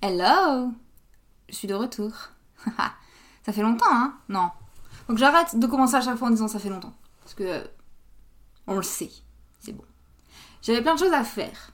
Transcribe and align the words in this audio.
Hello 0.00 0.70
Je 1.48 1.54
suis 1.56 1.66
de 1.66 1.74
retour. 1.74 2.12
ça 3.42 3.52
fait 3.52 3.62
longtemps, 3.62 3.90
hein? 3.90 4.14
Non. 4.28 4.50
Donc 5.08 5.18
j'arrête 5.18 5.58
de 5.58 5.66
commencer 5.66 5.96
à 5.96 6.00
chaque 6.00 6.16
fois 6.16 6.28
en 6.28 6.30
disant 6.30 6.46
ça 6.46 6.60
fait 6.60 6.68
longtemps. 6.68 6.94
Parce 7.20 7.34
que... 7.34 7.68
on 8.68 8.76
le 8.76 8.84
sait. 8.84 9.10
C'est 9.58 9.72
bon. 9.72 9.82
J'avais 10.62 10.82
plein 10.82 10.94
de 10.94 11.00
choses 11.00 11.12
à 11.12 11.24
faire. 11.24 11.72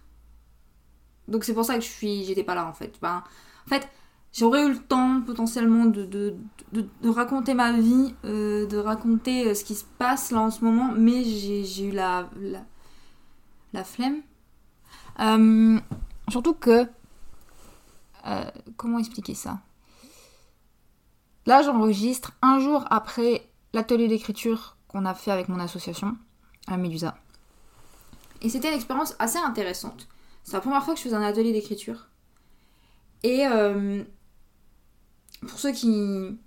Donc 1.29 1.45
c'est 1.45 1.52
pour 1.52 1.66
ça 1.66 1.74
que 1.74 1.82
je 1.82 1.88
suis... 1.88 2.24
J'étais 2.24 2.45
pas 2.45 2.54
là, 2.54 2.66
en 2.66 2.72
fait. 2.72 2.98
Ben, 3.02 3.22
en 3.66 3.68
fait, 3.68 3.87
j'aurais 4.32 4.64
eu 4.64 4.70
le 4.70 4.79
temps, 4.79 5.20
potentiellement, 5.20 5.84
de, 5.84 6.06
de, 6.06 7.09
raconter 7.11 7.52
ma 7.52 7.72
vie, 7.72 8.14
euh, 8.25 8.66
de 8.66 8.79
raconter 8.79 9.48
euh, 9.48 9.54
ce 9.54 9.64
qui 9.64 9.75
se 9.75 9.84
passe 9.98 10.30
là 10.30 10.41
en 10.41 10.50
ce 10.50 10.64
moment, 10.64 10.95
mais 10.96 11.25
j'ai 11.25 11.84
eu 11.84 11.91
la... 11.91 12.30
la, 12.41 12.64
la 13.75 13.84
flemme. 13.84 14.22
Euh, 15.20 15.79
surtout 16.30 16.54
que... 16.54 16.88
euh, 18.27 18.45
comment 18.77 18.98
expliquer 18.98 19.34
ça? 19.34 19.61
Là, 21.46 21.62
j'enregistre 21.62 22.32
un 22.43 22.58
jour 22.58 22.85
après 22.90 23.50
l'atelier 23.72 24.08
d'écriture 24.08 24.76
qu'on 24.89 25.04
a 25.04 25.14
fait 25.14 25.30
avec 25.30 25.49
mon 25.49 25.58
association, 25.58 26.16
à 26.66 26.76
Médusa. 26.76 27.16
Et 28.40 28.49
c'était 28.49 28.68
une 28.68 28.75
expérience 28.75 29.14
assez 29.18 29.39
intéressante. 29.39 30.08
C'est 30.43 30.52
la 30.52 30.61
première 30.61 30.85
fois 30.85 30.94
que 30.94 31.00
je 31.00 31.04
faisais 31.04 31.16
un 31.16 31.22
atelier 31.22 31.52
d'écriture. 31.52 32.06
Et 33.22 33.47
euh, 33.47 34.05
pour 35.47 35.58
ceux 35.58 35.72
qui, 35.72 36.38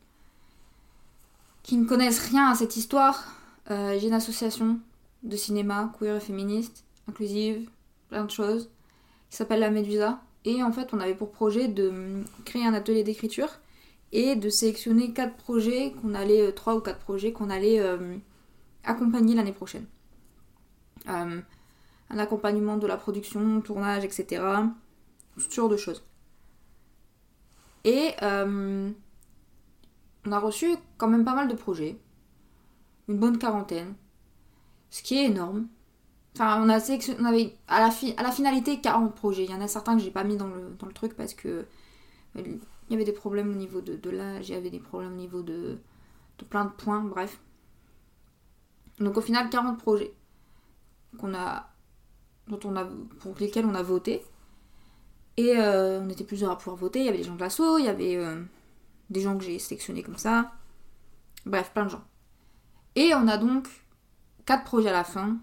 qui 1.63 1.77
ne 1.77 1.85
connaissent 1.85 2.29
rien 2.29 2.49
à 2.49 2.55
cette 2.55 2.77
histoire, 2.77 3.25
euh, 3.71 3.97
j'ai 3.99 4.07
une 4.07 4.13
association 4.13 4.79
de 5.23 5.35
cinéma 5.35 5.91
queer 5.99 6.15
et 6.15 6.19
féministe, 6.19 6.85
inclusive, 7.09 7.69
plein 8.09 8.25
de 8.25 8.31
choses, 8.31 8.69
qui 9.29 9.35
s'appelle 9.35 9.59
la 9.59 9.71
Médusa. 9.71 10.21
Et 10.47 10.63
en 10.63 10.71
fait, 10.71 10.93
on 10.93 11.01
avait 11.01 11.13
pour 11.13 11.33
projet 11.33 11.67
de 11.67 11.89
hum, 11.89 12.23
créer 12.45 12.65
un 12.65 12.73
atelier 12.73 13.03
d'écriture 13.03 13.49
et 14.13 14.37
de 14.37 14.49
sélectionner 14.49 15.11
quatre 15.11 15.35
projets 15.35 15.91
qu'on 15.91 16.13
allait, 16.13 16.41
euh, 16.41 16.51
trois 16.53 16.77
ou 16.77 16.79
quatre 16.79 16.99
projets 16.99 17.33
qu'on 17.33 17.49
allait 17.49 17.81
euh, 17.81 18.15
accompagner 18.85 19.35
l'année 19.35 19.51
prochaine. 19.51 19.85
Euh, 21.09 21.41
un 22.09 22.17
accompagnement 22.17 22.77
de 22.77 22.87
la 22.87 22.95
production, 22.95 23.59
tournage, 23.59 24.05
etc. 24.05 24.41
Toutes 25.37 25.51
sortes 25.51 25.71
de 25.73 25.77
choses. 25.77 26.05
Et 27.83 28.13
on 28.21 28.93
a 30.31 30.39
reçu 30.39 30.77
quand 30.97 31.09
même 31.09 31.25
pas 31.25 31.35
mal 31.35 31.49
de 31.49 31.55
projets, 31.55 31.97
une 33.09 33.17
bonne 33.17 33.37
quarantaine, 33.37 33.95
ce 34.89 35.03
qui 35.03 35.17
est 35.17 35.25
énorme. 35.25 35.67
Enfin, 36.39 36.61
on 36.63 36.69
a 36.69 36.75
avait 37.27 37.55
à 37.67 37.79
la, 37.79 38.31
finalité 38.31 38.79
40 38.79 39.15
projets. 39.15 39.45
Il 39.45 39.49
y 39.49 39.55
en 39.55 39.61
a 39.61 39.67
certains 39.67 39.97
que 39.97 40.03
j'ai 40.03 40.11
pas 40.11 40.23
mis 40.23 40.37
dans 40.37 40.45
le, 40.45 40.75
dans 40.77 40.85
le 40.85 40.93
truc 40.93 41.15
parce 41.15 41.33
que 41.33 41.47
euh, 41.47 41.65
il 42.35 42.59
y 42.91 42.93
avait 42.93 43.05
des 43.05 43.11
problèmes 43.11 43.49
au 43.49 43.55
niveau 43.55 43.81
de, 43.81 43.95
de 43.95 44.09
l'âge, 44.11 44.49
il 44.49 44.51
y 44.53 44.55
avait 44.55 44.69
des 44.69 44.79
problèmes 44.79 45.13
au 45.13 45.15
niveau 45.15 45.41
de, 45.41 45.79
de 46.37 46.45
plein 46.45 46.65
de 46.65 46.69
points, 46.69 47.01
bref. 47.01 47.39
Donc 48.99 49.17
au 49.17 49.21
final, 49.21 49.49
40 49.49 49.79
projets 49.79 50.13
qu'on 51.17 51.33
a, 51.33 51.71
dont 52.47 52.59
on 52.65 52.75
a, 52.75 52.85
pour 53.19 53.33
lesquels 53.39 53.65
on 53.65 53.73
a 53.73 53.81
voté. 53.81 54.23
Et 55.37 55.57
euh, 55.57 56.01
on 56.03 56.09
était 56.09 56.23
plusieurs 56.23 56.51
à 56.51 56.57
pouvoir 56.59 56.75
voter. 56.75 56.99
Il 56.99 57.05
y 57.05 57.09
avait 57.09 57.17
des 57.17 57.23
gens 57.23 57.35
de 57.35 57.41
l'assaut, 57.41 57.79
il 57.79 57.85
y 57.85 57.89
avait 57.89 58.15
euh, 58.15 58.43
des 59.09 59.21
gens 59.21 59.35
que 59.39 59.43
j'ai 59.43 59.57
sélectionnés 59.57 60.03
comme 60.03 60.17
ça. 60.17 60.51
Bref, 61.47 61.71
plein 61.73 61.85
de 61.85 61.89
gens. 61.89 62.03
Et 62.95 63.15
on 63.15 63.27
a 63.27 63.39
donc 63.39 63.67
4 64.45 64.63
projets 64.65 64.89
à 64.89 64.93
la 64.93 65.03
fin 65.03 65.39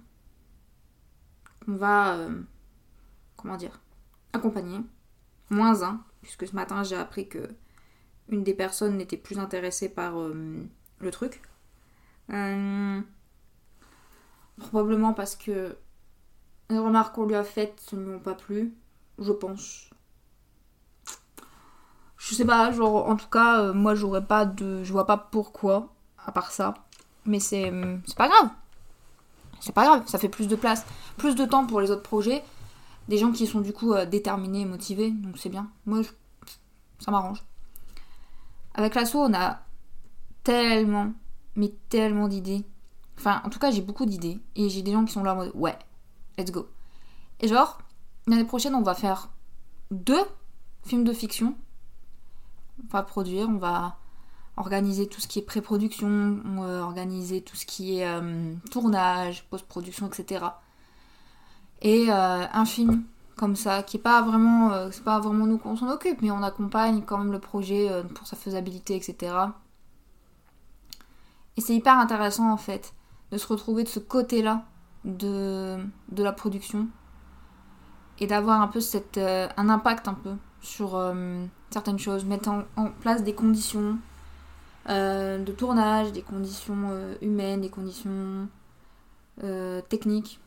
qu'on 1.64 1.76
va, 1.76 2.16
euh, 2.16 2.42
comment 3.36 3.56
dire, 3.56 3.80
accompagner. 4.32 4.80
Moins 5.50 5.82
un, 5.82 6.02
puisque 6.22 6.46
ce 6.46 6.54
matin 6.54 6.82
j'ai 6.82 6.96
appris 6.96 7.28
que 7.28 7.48
une 8.28 8.42
des 8.42 8.54
personnes 8.54 8.96
n'était 8.96 9.18
plus 9.18 9.38
intéressée 9.38 9.88
par 9.88 10.18
euh, 10.18 10.64
le 10.98 11.10
truc. 11.10 11.42
Euh, 12.30 13.00
probablement 14.56 15.12
parce 15.12 15.36
que 15.36 15.76
les 16.70 16.78
remarques 16.78 17.14
qu'on 17.14 17.26
lui 17.26 17.34
a 17.34 17.44
faites 17.44 17.92
ne 17.92 18.04
lui 18.04 18.14
ont 18.14 18.20
pas 18.20 18.34
plu, 18.34 18.74
je 19.18 19.32
pense. 19.32 19.90
Je 22.16 22.34
sais 22.34 22.46
pas, 22.46 22.72
genre 22.72 23.06
en 23.08 23.16
tout 23.16 23.28
cas, 23.28 23.72
moi 23.72 23.94
j'aurais 23.94 24.24
pas 24.24 24.46
de. 24.46 24.82
Je 24.82 24.92
vois 24.92 25.06
pas 25.06 25.18
pourquoi, 25.18 25.94
à 26.24 26.32
part 26.32 26.50
ça. 26.52 26.72
Mais 27.26 27.40
c'est. 27.40 27.70
C'est 28.06 28.16
pas 28.16 28.28
grave. 28.28 28.48
C'est 29.64 29.72
pas 29.72 29.86
grave, 29.86 30.02
ça 30.06 30.18
fait 30.18 30.28
plus 30.28 30.46
de 30.46 30.56
place, 30.56 30.84
plus 31.16 31.34
de 31.34 31.46
temps 31.46 31.66
pour 31.66 31.80
les 31.80 31.90
autres 31.90 32.02
projets. 32.02 32.44
Des 33.08 33.16
gens 33.16 33.32
qui 33.32 33.46
sont 33.46 33.62
du 33.62 33.72
coup 33.72 33.94
euh, 33.94 34.04
déterminés 34.04 34.60
et 34.60 34.64
motivés, 34.66 35.10
donc 35.10 35.38
c'est 35.38 35.48
bien. 35.48 35.70
Moi, 35.86 36.02
ça 36.98 37.10
m'arrange. 37.10 37.42
Avec 38.74 38.94
l'assaut, 38.94 39.20
on 39.20 39.32
a 39.32 39.60
tellement, 40.42 41.14
mais 41.56 41.72
tellement 41.88 42.28
d'idées. 42.28 42.62
Enfin, 43.16 43.40
en 43.42 43.48
tout 43.48 43.58
cas, 43.58 43.70
j'ai 43.70 43.80
beaucoup 43.80 44.04
d'idées. 44.04 44.38
Et 44.54 44.68
j'ai 44.68 44.82
des 44.82 44.92
gens 44.92 45.06
qui 45.06 45.14
sont 45.14 45.24
là 45.24 45.32
en 45.32 45.36
mode 45.36 45.52
ouais, 45.54 45.78
let's 46.36 46.50
go. 46.50 46.68
Et 47.40 47.48
genre, 47.48 47.78
l'année 48.26 48.44
prochaine, 48.44 48.74
on 48.74 48.82
va 48.82 48.94
faire 48.94 49.30
deux 49.90 50.26
films 50.82 51.04
de 51.04 51.14
fiction. 51.14 51.56
On 52.82 52.88
va 52.88 53.02
produire, 53.02 53.48
on 53.48 53.56
va 53.56 53.96
organiser 54.56 55.08
tout 55.08 55.20
ce 55.20 55.26
qui 55.26 55.40
est 55.40 55.42
pré-production, 55.42 56.38
on 56.44 56.62
va 56.62 56.84
organiser 56.84 57.42
tout 57.42 57.56
ce 57.56 57.66
qui 57.66 57.98
est 57.98 58.06
euh, 58.06 58.54
tournage, 58.70 59.44
post-production, 59.50 60.06
etc. 60.06 60.46
Et 61.82 62.06
euh, 62.08 62.46
un 62.52 62.64
film 62.64 63.04
comme 63.36 63.56
ça, 63.56 63.82
qui 63.82 63.96
est 63.96 64.00
pas 64.00 64.22
vraiment, 64.22 64.72
euh, 64.72 64.88
c'est 64.92 65.02
pas 65.02 65.18
vraiment 65.18 65.46
nous 65.46 65.58
qu'on 65.58 65.76
s'en 65.76 65.90
occupe, 65.90 66.22
mais 66.22 66.30
on 66.30 66.42
accompagne 66.42 67.02
quand 67.02 67.18
même 67.18 67.32
le 67.32 67.40
projet 67.40 67.90
euh, 67.90 68.04
pour 68.04 68.26
sa 68.26 68.36
faisabilité, 68.36 68.94
etc. 68.94 69.34
Et 71.56 71.60
c'est 71.60 71.74
hyper 71.74 71.98
intéressant 71.98 72.50
en 72.50 72.56
fait 72.56 72.94
de 73.32 73.38
se 73.38 73.46
retrouver 73.46 73.82
de 73.84 73.88
ce 73.88 73.98
côté-là 73.98 74.64
de, 75.04 75.76
de 76.10 76.22
la 76.22 76.32
production 76.32 76.88
et 78.20 78.26
d'avoir 78.26 78.60
un 78.60 78.68
peu 78.68 78.80
cette, 78.80 79.18
euh, 79.18 79.48
un 79.56 79.68
impact 79.68 80.08
un 80.08 80.14
peu 80.14 80.34
sur 80.60 80.96
euh, 80.96 81.44
certaines 81.70 81.98
choses, 81.98 82.24
mettre 82.24 82.48
en, 82.48 82.90
place 83.00 83.22
des 83.22 83.34
conditions 83.34 83.90
euh, 83.90 83.94
de 84.88 85.52
tournage, 85.52 86.12
des 86.12 86.22
conditions 86.22 86.90
euh, 86.90 87.14
humaines, 87.22 87.62
des 87.62 87.70
conditions 87.70 88.48
euh, 89.42 89.80
techniques, 89.88 90.40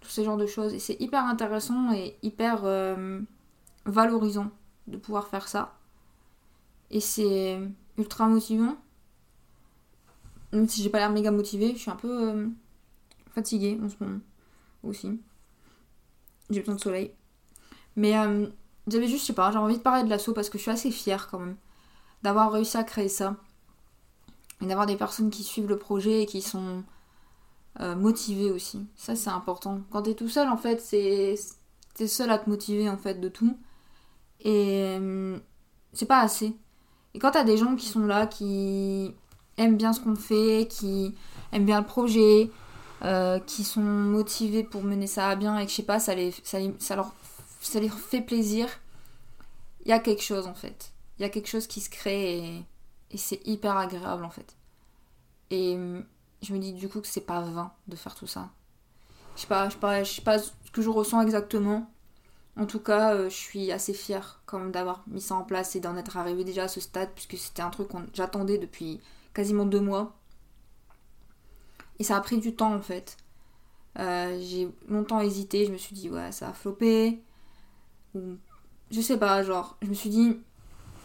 tous 0.00 0.10
ces 0.10 0.24
genres 0.24 0.36
de 0.36 0.46
choses. 0.46 0.74
Et 0.74 0.78
c'est 0.78 1.00
hyper 1.00 1.24
intéressant 1.24 1.92
et 1.92 2.16
hyper 2.22 2.64
euh, 2.64 3.20
valorisant 3.84 4.50
de 4.86 4.96
pouvoir 4.96 5.28
faire 5.28 5.48
ça. 5.48 5.76
Et 6.90 7.00
c'est 7.00 7.58
ultra 7.98 8.28
motivant. 8.28 8.76
Même 10.52 10.68
si 10.68 10.82
j'ai 10.82 10.90
pas 10.90 10.98
l'air 10.98 11.10
méga 11.10 11.30
motivée, 11.30 11.72
je 11.74 11.78
suis 11.78 11.90
un 11.90 11.96
peu 11.96 12.30
euh, 12.30 12.48
fatiguée 13.30 13.78
en 13.82 13.88
ce 13.88 13.96
moment 14.00 14.20
aussi. 14.82 15.20
J'ai 16.50 16.60
besoin 16.60 16.76
de 16.76 16.80
soleil. 16.80 17.12
Mais 17.96 18.16
euh, 18.16 18.46
j'avais 18.86 19.08
juste, 19.08 19.22
je 19.22 19.26
sais 19.28 19.32
pas, 19.32 19.50
j'ai 19.50 19.58
envie 19.58 19.78
de 19.78 19.82
parler 19.82 20.04
de 20.04 20.08
l'assaut 20.08 20.32
parce 20.32 20.50
que 20.50 20.58
je 20.58 20.62
suis 20.62 20.70
assez 20.70 20.90
fière 20.90 21.28
quand 21.28 21.40
même 21.40 21.56
d'avoir 22.22 22.52
réussi 22.52 22.76
à 22.76 22.84
créer 22.84 23.08
ça. 23.08 23.36
Et 24.62 24.66
d'avoir 24.66 24.86
des 24.86 24.96
personnes 24.96 25.30
qui 25.30 25.42
suivent 25.44 25.68
le 25.68 25.78
projet 25.78 26.22
et 26.22 26.26
qui 26.26 26.40
sont 26.42 26.82
euh, 27.80 27.94
motivées 27.96 28.50
aussi. 28.50 28.86
Ça, 28.96 29.16
c'est 29.16 29.30
important. 29.30 29.80
Quand 29.90 30.02
t'es 30.02 30.14
tout 30.14 30.28
seul, 30.28 30.48
en 30.48 30.56
fait, 30.56 30.80
c'est. 30.80 31.34
T'es 31.94 32.08
seul 32.08 32.30
à 32.30 32.38
te 32.38 32.48
motiver, 32.50 32.88
en 32.88 32.96
fait, 32.96 33.20
de 33.20 33.28
tout. 33.28 33.56
Et. 34.40 34.96
euh, 35.00 35.38
c'est 35.92 36.06
pas 36.06 36.20
assez. 36.20 36.54
Et 37.14 37.18
quand 37.18 37.30
t'as 37.32 37.44
des 37.44 37.56
gens 37.56 37.76
qui 37.76 37.86
sont 37.86 38.06
là, 38.06 38.26
qui 38.26 39.14
aiment 39.56 39.76
bien 39.76 39.92
ce 39.94 40.00
qu'on 40.00 40.16
fait, 40.16 40.68
qui 40.70 41.14
aiment 41.52 41.64
bien 41.64 41.80
le 41.80 41.86
projet, 41.86 42.50
euh, 43.02 43.38
qui 43.40 43.64
sont 43.64 43.80
motivés 43.82 44.62
pour 44.64 44.82
mener 44.82 45.06
ça 45.06 45.28
à 45.30 45.36
bien 45.36 45.58
et 45.58 45.64
que 45.64 45.70
je 45.70 45.76
sais 45.76 45.82
pas, 45.82 45.98
ça, 46.00 46.14
les, 46.14 46.32
ça, 46.44 46.58
les- 46.58 46.74
ça 46.78 46.96
leur, 46.96 47.14
ça 47.60 47.80
leur 47.80 47.94
fait 47.98 48.20
plaisir, 48.20 48.68
il 49.84 49.88
y 49.88 49.92
a 49.92 49.98
quelque 49.98 50.22
chose 50.22 50.46
en 50.46 50.54
fait. 50.54 50.92
Il 51.18 51.22
y 51.22 51.24
a 51.24 51.30
quelque 51.30 51.48
chose 51.48 51.66
qui 51.66 51.80
se 51.80 51.88
crée 51.90 52.38
et, 52.38 52.64
et 53.10 53.18
c'est 53.18 53.40
hyper 53.46 53.76
agréable 53.76 54.24
en 54.24 54.30
fait. 54.30 54.56
Et 55.50 55.74
hum, 55.74 56.04
je 56.42 56.52
me 56.52 56.58
dis 56.58 56.72
du 56.72 56.88
coup 56.88 57.00
que 57.00 57.06
c'est 57.06 57.20
pas 57.20 57.40
vain 57.40 57.72
de 57.88 57.96
faire 57.96 58.14
tout 58.14 58.26
ça. 58.26 58.50
Je 59.36 59.42
sais 59.42 59.46
pas, 59.46 59.68
je 59.68 59.74
sais 59.74 59.80
pas, 59.80 60.02
je 60.02 60.12
sais 60.12 60.22
pas 60.22 60.38
ce 60.38 60.50
que 60.72 60.82
je 60.82 60.90
ressens 60.90 61.22
exactement. 61.22 61.90
En 62.58 62.64
tout 62.64 62.80
cas, 62.80 63.14
euh, 63.14 63.28
je 63.28 63.34
suis 63.34 63.70
assez 63.70 63.92
fière 63.92 64.40
quand 64.46 64.58
même 64.58 64.72
d'avoir 64.72 65.04
mis 65.08 65.20
ça 65.20 65.34
en 65.34 65.42
place 65.42 65.76
et 65.76 65.80
d'en 65.80 65.96
être 65.96 66.16
arrivée 66.16 66.44
déjà 66.44 66.64
à 66.64 66.68
ce 66.68 66.80
stade 66.80 67.10
puisque 67.14 67.36
c'était 67.36 67.62
un 67.62 67.68
truc 67.70 67.88
que 67.88 67.96
j'attendais 68.14 68.56
depuis 68.58 69.00
quasiment 69.34 69.66
deux 69.66 69.80
mois. 69.80 70.16
Et 71.98 72.04
ça 72.04 72.16
a 72.16 72.20
pris 72.20 72.38
du 72.38 72.54
temps 72.54 72.74
en 72.74 72.80
fait. 72.80 73.18
Euh, 73.98 74.38
j'ai 74.40 74.70
longtemps 74.88 75.20
hésité, 75.20 75.66
je 75.66 75.72
me 75.72 75.78
suis 75.78 75.94
dit 75.94 76.08
ouais 76.08 76.32
ça 76.32 76.48
a 76.48 76.52
floppé. 76.54 77.22
Ou 78.14 78.36
je 78.90 79.00
sais 79.02 79.18
pas, 79.18 79.42
genre 79.42 79.76
je 79.82 79.88
me 79.88 79.94
suis 79.94 80.10
dit 80.10 80.38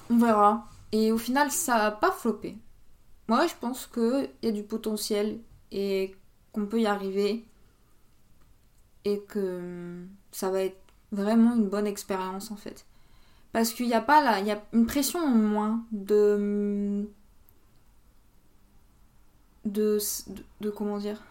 on 0.09 0.17
verra. 0.17 0.65
Et 0.91 1.11
au 1.11 1.17
final 1.17 1.51
ça 1.51 1.75
a 1.85 1.91
pas 1.91 2.11
floppé. 2.11 2.57
Moi 3.27 3.47
je 3.47 3.53
pense 3.59 3.87
qu'il 3.87 4.29
y 4.43 4.47
a 4.47 4.51
du 4.51 4.63
potentiel 4.63 5.39
et 5.71 6.15
qu'on 6.51 6.65
peut 6.65 6.81
y 6.81 6.85
arriver. 6.85 7.45
Et 9.03 9.21
que 9.21 10.05
ça 10.31 10.51
va 10.51 10.61
être 10.61 10.81
vraiment 11.11 11.55
une 11.55 11.67
bonne 11.67 11.87
expérience 11.87 12.51
en 12.51 12.55
fait. 12.55 12.85
Parce 13.51 13.73
qu'il 13.73 13.87
n'y 13.87 13.93
a 13.93 14.01
pas 14.01 14.23
là, 14.23 14.39
il 14.39 14.47
y 14.47 14.51
a 14.51 14.63
une 14.73 14.85
pression 14.85 15.19
en 15.19 15.27
moins 15.27 15.83
de. 15.91 17.09
de. 19.65 19.99
comment 20.75 20.97
dire? 20.97 21.21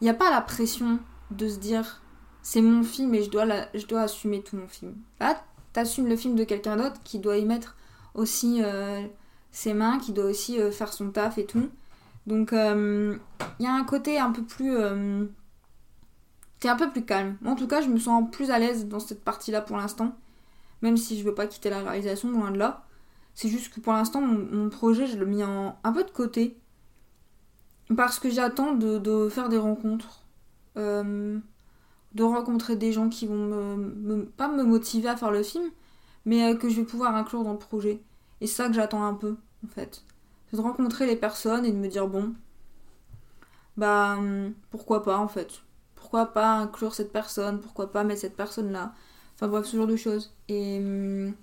Il 0.00 0.04
n'y 0.04 0.10
a 0.10 0.14
pas 0.14 0.30
la 0.30 0.40
pression 0.40 1.00
de 1.30 1.48
se 1.48 1.58
dire 1.58 2.02
c'est 2.42 2.62
mon 2.62 2.82
film 2.82 3.14
et 3.14 3.22
je 3.22 3.30
dois, 3.30 3.46
je 3.74 3.86
dois 3.86 4.02
assumer 4.02 4.42
tout 4.42 4.56
mon 4.56 4.68
film. 4.68 4.96
Là, 5.18 5.42
t'assumes 5.72 6.08
le 6.08 6.16
film 6.16 6.36
de 6.36 6.44
quelqu'un 6.44 6.76
d'autre 6.76 7.02
qui 7.04 7.18
doit 7.18 7.36
y 7.36 7.44
mettre 7.44 7.76
aussi 8.14 8.62
euh, 8.62 9.02
ses 9.50 9.74
mains, 9.74 9.98
qui 9.98 10.12
doit 10.12 10.26
aussi 10.26 10.60
euh, 10.60 10.70
faire 10.70 10.92
son 10.92 11.10
taf 11.10 11.38
et 11.38 11.46
tout. 11.46 11.68
Donc, 12.26 12.50
il 12.52 12.58
euh, 12.58 13.16
y 13.58 13.66
a 13.66 13.72
un 13.72 13.84
côté 13.84 14.18
un 14.18 14.30
peu 14.30 14.42
plus. 14.42 14.76
T'es 16.60 16.68
un 16.68 16.76
peu 16.76 16.90
plus 16.90 17.04
calme. 17.04 17.38
en 17.46 17.54
tout 17.54 17.66
cas, 17.66 17.80
je 17.80 17.88
me 17.88 17.98
sens 17.98 18.30
plus 18.30 18.50
à 18.50 18.58
l'aise 18.58 18.86
dans 18.86 19.00
cette 19.00 19.24
partie-là 19.24 19.62
pour 19.62 19.78
l'instant. 19.78 20.14
Même 20.82 20.96
si 20.96 21.18
je 21.18 21.24
veux 21.24 21.34
pas 21.34 21.46
quitter 21.46 21.70
la 21.70 21.82
réalisation, 21.82 22.30
loin 22.30 22.50
de 22.50 22.58
là. 22.58 22.84
C'est 23.34 23.48
juste 23.48 23.72
que 23.72 23.80
pour 23.80 23.92
l'instant, 23.94 24.20
mon, 24.20 24.68
projet, 24.68 25.06
je 25.06 25.16
le 25.16 25.24
mis 25.24 25.42
en, 25.42 25.78
un 25.82 25.92
peu 25.92 26.04
de 26.04 26.10
côté. 26.10 26.58
Parce 27.96 28.18
que 28.18 28.28
j'attends 28.28 28.72
de, 28.72 29.28
faire 29.30 29.48
des 29.48 29.58
rencontres 29.58 30.26
de 30.76 32.24
rencontrer 32.24 32.76
des 32.76 32.92
gens 32.92 33.08
qui 33.08 33.26
vont 33.26 34.26
pas 34.36 34.48
me 34.48 34.64
motiver 34.64 35.08
à 35.08 35.16
faire 35.16 35.30
le 35.30 35.42
film, 35.42 35.70
mais 36.24 36.44
euh, 36.52 36.56
que 36.56 36.68
je 36.68 36.80
vais 36.80 36.86
pouvoir 36.86 37.14
inclure 37.16 37.44
dans 37.44 37.52
le 37.52 37.58
projet. 37.58 38.02
Et 38.40 38.46
c'est 38.46 38.54
ça 38.56 38.68
que 38.68 38.74
j'attends 38.74 39.04
un 39.04 39.14
peu, 39.14 39.36
en 39.64 39.68
fait. 39.68 40.02
C'est 40.50 40.56
de 40.56 40.62
rencontrer 40.62 41.06
les 41.06 41.16
personnes 41.16 41.64
et 41.64 41.72
de 41.72 41.76
me 41.76 41.88
dire, 41.88 42.08
bon, 42.08 42.34
bah, 43.76 44.16
hum, 44.18 44.54
pourquoi 44.70 45.02
pas, 45.02 45.18
en 45.18 45.28
fait. 45.28 45.62
Pourquoi 45.94 46.26
pas 46.26 46.54
inclure 46.54 46.94
cette 46.94 47.12
personne 47.12 47.60
Pourquoi 47.60 47.92
pas 47.92 48.04
mettre 48.04 48.20
cette 48.22 48.36
personne-là 48.36 48.94
Enfin 49.34 49.48
bref, 49.48 49.66
ce 49.66 49.76
genre 49.76 49.86
de 49.86 49.96
choses. 49.96 50.34
Et... 50.48 50.78
Hum, 50.78 51.34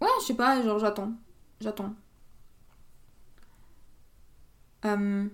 ouais, 0.00 0.08
je 0.20 0.26
sais 0.26 0.34
pas, 0.34 0.62
genre 0.62 0.78
j'attends. 0.78 1.12
J'attends. 1.60 1.94
Hum, 4.82 5.30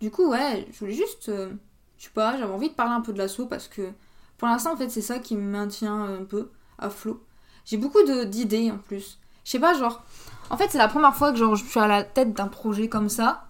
du 0.00 0.10
coup, 0.10 0.28
ouais, 0.30 0.66
je 0.72 0.78
voulais 0.78 0.92
juste. 0.94 1.28
Euh, 1.28 1.52
je 1.98 2.04
sais 2.04 2.10
pas, 2.10 2.36
j'avais 2.38 2.52
envie 2.52 2.70
de 2.70 2.74
parler 2.74 2.94
un 2.94 3.00
peu 3.00 3.12
de 3.12 3.18
l'assaut 3.18 3.46
parce 3.46 3.68
que 3.68 3.90
pour 4.38 4.48
l'instant, 4.48 4.72
en 4.72 4.76
fait, 4.76 4.88
c'est 4.88 5.02
ça 5.02 5.18
qui 5.18 5.36
me 5.36 5.42
maintient 5.42 6.04
un 6.04 6.24
peu 6.24 6.50
à 6.78 6.88
flot. 6.90 7.22
J'ai 7.64 7.76
beaucoup 7.76 8.02
d'idées 8.02 8.70
en 8.70 8.78
plus. 8.78 9.18
Je 9.44 9.50
sais 9.50 9.58
pas, 9.58 9.74
genre. 9.74 10.02
En 10.50 10.56
fait, 10.56 10.68
c'est 10.70 10.78
la 10.78 10.88
première 10.88 11.14
fois 11.14 11.32
que 11.32 11.38
genre, 11.38 11.56
je 11.56 11.64
suis 11.64 11.80
à 11.80 11.88
la 11.88 12.04
tête 12.04 12.32
d'un 12.32 12.48
projet 12.48 12.88
comme 12.88 13.08
ça 13.08 13.48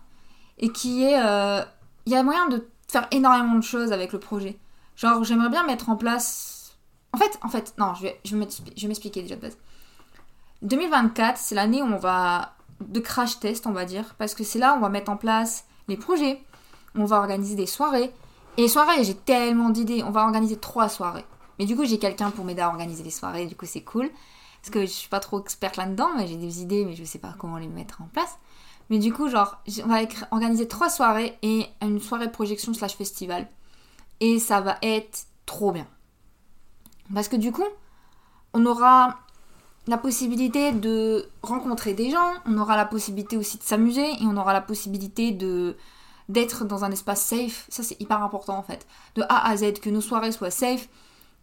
et 0.59 0.73
qui 0.73 1.05
est. 1.05 1.21
Euh, 1.23 1.63
il 2.07 2.13
y 2.13 2.17
a 2.17 2.23
moyen 2.23 2.49
de 2.49 2.67
faire 2.89 3.07
énormément 3.11 3.55
de 3.55 3.63
choses 3.63 3.93
avec 3.93 4.13
le 4.13 4.19
projet. 4.19 4.59
Genre, 4.97 5.23
j'aimerais 5.23 5.51
bien 5.51 5.65
mettre 5.65 5.91
en 5.91 5.97
place. 5.97 6.77
En 7.13 7.19
fait, 7.19 7.39
en 7.43 7.49
fait, 7.49 7.75
non, 7.79 7.95
je 7.95 8.03
vais, 8.03 8.21
je 8.25 8.35
vais 8.35 8.89
m'expliquer 8.89 9.23
déjà 9.23 9.37
de 9.37 9.43
base. 9.43 9.59
2024, 10.63 11.39
c'est 11.39 11.55
l'année 11.55 11.83
où 11.83 11.87
on 11.87 11.99
va. 11.99 12.55
de 12.81 13.01
crash 13.01 13.39
test, 13.41 13.67
on 13.67 13.73
va 13.73 13.85
dire, 13.85 14.15
parce 14.17 14.35
que 14.35 14.43
c'est 14.43 14.59
là 14.59 14.75
où 14.75 14.79
on 14.79 14.81
va 14.81 14.89
mettre 14.89 15.11
en 15.11 15.17
place 15.17 15.67
les 15.87 15.97
projets. 15.97 16.43
On 16.95 17.05
va 17.05 17.19
organiser 17.19 17.55
des 17.55 17.67
soirées. 17.67 18.13
Et 18.59 18.63
les 18.63 18.69
soirées, 18.69 19.05
j'ai 19.05 19.15
tellement 19.15 19.71
d'idées. 19.71 20.03
On 20.03 20.11
va 20.11 20.25
organiser 20.25 20.57
trois 20.57 20.89
soirées. 20.89 21.25
Mais 21.61 21.65
du 21.65 21.77
coup, 21.77 21.85
j'ai 21.85 22.01
quelqu'un 22.01 22.33
pour 22.33 22.45
m'aider 22.45 22.61
à 22.61 22.69
organiser 22.69 23.05
les 23.05 23.11
soirées. 23.11 23.47
Du 23.47 23.55
coup, 23.55 23.67
c'est 23.67 23.83
cool. 23.83 24.11
Parce 24.61 24.71
que 24.71 24.81
je 24.81 24.87
suis 24.87 25.09
pas 25.09 25.21
trop 25.21 25.41
experte 25.41 25.77
là-dedans. 25.77 26.09
Mais 26.17 26.27
j'ai 26.27 26.37
des 26.37 26.61
idées, 26.61 26.85
mais 26.85 26.97
je 26.97 27.05
sais 27.05 27.21
pas 27.21 27.37
comment 27.39 27.57
les 27.57 27.69
mettre 27.69 28.03
en 28.03 28.07
place. 28.07 28.37
Mais 28.91 28.99
du 28.99 29.13
coup, 29.13 29.29
genre, 29.29 29.59
on 29.85 29.87
va 29.87 30.01
organiser 30.33 30.67
trois 30.67 30.91
soirées 30.91 31.39
et 31.43 31.67
une 31.83 32.01
soirée 32.01 32.33
projection 32.33 32.75
slash 32.75 32.97
festival. 32.97 33.49
Et 34.19 34.41
ça 34.41 34.61
va 34.61 34.77
être 34.83 35.27
trop 35.47 35.71
bien. 35.71 35.87
Parce 37.15 37.29
que 37.29 37.37
du 37.37 37.53
coup, 37.53 37.65
on 38.55 38.67
aura 38.67 39.19
la 39.87 39.99
possibilité 39.99 40.73
de 40.73 41.29
rencontrer 41.43 41.95
des 41.95 42.11
gens, 42.11 42.33
on 42.45 42.59
aura 42.59 42.77
la 42.77 42.85
possibilité 42.87 43.37
aussi 43.37 43.57
de 43.57 43.63
s'amuser 43.63 44.11
et 44.21 44.25
on 44.25 44.37
aura 44.37 44.53
la 44.53 44.61
possibilité 44.61 45.31
de 45.31 45.77
d'être 46.29 46.65
dans 46.65 46.85
un 46.85 46.91
espace 46.91 47.23
safe. 47.23 47.67
Ça 47.69 47.83
c'est 47.83 48.01
hyper 48.01 48.23
important 48.23 48.59
en 48.59 48.63
fait. 48.63 48.87
De 49.15 49.23
A 49.29 49.49
à 49.49 49.57
Z, 49.57 49.75
que 49.81 49.91
nos 49.91 50.01
soirées 50.01 50.33
soient 50.33 50.51
safe, 50.51 50.89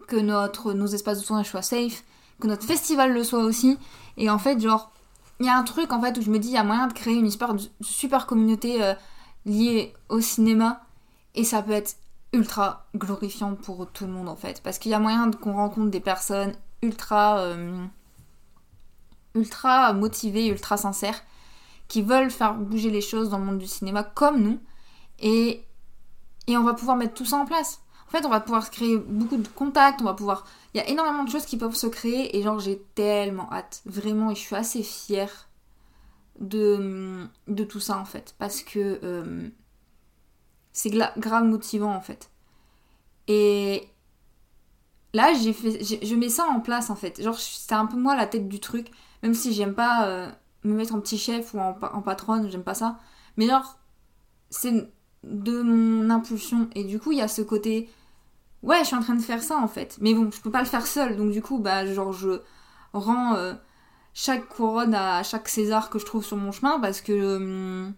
que 0.07 0.17
nos 0.17 0.87
espaces 0.87 1.21
de 1.21 1.25
tournage 1.25 1.49
soient 1.49 1.61
safe, 1.61 2.03
que 2.39 2.47
notre 2.47 2.65
festival 2.65 3.13
le 3.13 3.23
soit 3.23 3.43
aussi. 3.43 3.77
Et 4.17 4.29
en 4.29 4.39
fait, 4.39 4.59
genre, 4.59 4.91
il 5.39 5.45
y 5.45 5.49
a 5.49 5.57
un 5.57 5.63
truc 5.63 5.91
en 5.91 6.01
fait 6.01 6.17
où 6.17 6.21
je 6.21 6.29
me 6.29 6.39
dis, 6.39 6.49
il 6.49 6.53
y 6.53 6.57
a 6.57 6.63
moyen 6.63 6.87
de 6.87 6.93
créer 6.93 7.15
une 7.15 7.29
super, 7.29 7.53
super 7.81 8.27
communauté 8.27 8.83
euh, 8.83 8.93
liée 9.45 9.93
au 10.09 10.21
cinéma. 10.21 10.81
Et 11.33 11.43
ça 11.43 11.61
peut 11.61 11.71
être 11.71 11.95
ultra 12.33 12.85
glorifiant 12.95 13.55
pour 13.55 13.87
tout 13.87 14.05
le 14.05 14.11
monde 14.11 14.29
en 14.29 14.35
fait. 14.35 14.61
Parce 14.61 14.77
qu'il 14.77 14.91
y 14.91 14.95
a 14.95 14.99
moyen 14.99 15.31
qu'on 15.31 15.53
rencontre 15.53 15.91
des 15.91 15.99
personnes 15.99 16.53
ultra... 16.81 17.39
Euh, 17.39 17.85
ultra 19.35 19.91
motivés, 19.91 20.47
ultra 20.47 20.77
sincères, 20.77 21.21
qui 21.89 22.01
veulent 22.01 22.31
faire 22.31 22.53
bouger 22.55 22.89
les 22.89 23.01
choses 23.01 23.29
dans 23.29 23.37
le 23.37 23.43
monde 23.43 23.57
du 23.57 23.67
cinéma 23.67 24.01
comme 24.03 24.41
nous. 24.41 24.59
Et, 25.19 25.65
et 26.47 26.57
on 26.57 26.63
va 26.63 26.73
pouvoir 26.73 26.97
mettre 26.97 27.13
tout 27.13 27.25
ça 27.25 27.38
en 27.38 27.45
place. 27.45 27.81
En 28.07 28.12
fait, 28.12 28.25
on 28.25 28.29
va 28.29 28.39
pouvoir 28.39 28.69
créer 28.69 28.97
beaucoup 28.97 29.38
de 29.38 29.47
contacts, 29.47 30.01
on 30.01 30.06
va 30.06 30.13
pouvoir... 30.13 30.45
Il 30.73 30.77
y 30.77 30.81
a 30.81 30.89
énormément 30.89 31.23
de 31.23 31.29
choses 31.29 31.45
qui 31.45 31.57
peuvent 31.57 31.75
se 31.75 31.88
créer 31.88 32.38
et 32.38 32.44
genre 32.44 32.59
j'ai 32.59 32.81
tellement 32.95 33.51
hâte. 33.51 33.81
Vraiment, 33.85 34.31
et 34.31 34.35
je 34.35 34.41
suis 34.41 34.56
assez 34.56 34.83
fière 34.83 35.50
de, 36.39 37.27
de 37.47 37.63
tout 37.63 37.79
ça 37.79 37.97
en 37.97 38.06
fait. 38.06 38.35
Parce 38.38 38.62
que 38.62 39.00
euh, 39.03 39.50
c'est 40.73 40.91
grave 41.18 41.45
motivant 41.45 41.94
en 41.94 42.01
fait. 42.01 42.29
Et 43.27 43.88
là, 45.13 45.33
j'ai 45.33 45.53
fait, 45.53 45.83
je 45.83 46.15
mets 46.15 46.29
ça 46.29 46.45
en 46.45 46.59
place 46.59 46.89
en 46.89 46.95
fait. 46.95 47.21
Genre, 47.21 47.39
c'est 47.39 47.73
un 47.73 47.85
peu 47.85 47.97
moi 47.97 48.15
la 48.15 48.27
tête 48.27 48.47
du 48.47 48.59
truc. 48.59 48.91
Même 49.23 49.33
si 49.33 49.53
j'aime 49.53 49.73
pas 49.73 50.07
euh, 50.07 50.29
me 50.63 50.75
mettre 50.75 50.94
en 50.94 51.00
petit 51.00 51.18
chef 51.18 51.53
ou 51.53 51.59
en, 51.59 51.73
patronne, 51.73 52.50
j'aime 52.51 52.63
pas 52.63 52.75
ça. 52.75 53.00
Mais 53.38 53.47
genre, 53.47 53.79
c'est 54.50 54.91
de 55.25 55.62
mon 55.62 56.10
impulsion. 56.10 56.69
Et 56.75 56.83
du 56.83 57.00
coup, 57.00 57.12
il 57.12 57.19
y 57.19 57.22
a 57.22 57.27
ce 57.27 57.42
côté. 57.42 57.89
Ouais, 58.63 58.80
je 58.80 58.86
suis 58.86 58.95
en 58.95 59.01
train 59.01 59.16
de 59.16 59.22
faire 59.22 59.44
ça 59.44 59.57
en 59.57 59.68
fait. 59.68 59.98
Mais 60.01 60.13
bon, 60.13 60.31
je 60.31 60.42
peux 60.42 60.51
pas 60.51 60.62
le 60.62 60.66
faire 60.66 60.88
seul. 60.88 61.18
Donc 61.18 61.31
du 61.31 61.42
coup, 61.42 61.60
bah, 61.60 61.86
genre, 61.86 62.13
je 62.13 62.42
rends 62.94 63.36
euh, 63.36 63.54
chaque 64.13 64.48
couronne 64.48 64.95
à 64.95 65.24
chaque 65.24 65.48
César 65.50 65.89
que 65.89 66.00
je 66.00 66.06
trouve 66.06 66.25
sur 66.25 66.38
mon 66.38 66.51
chemin 66.51 66.80
parce 66.80 67.01
que. 67.01 67.38
Hum, 67.38 67.94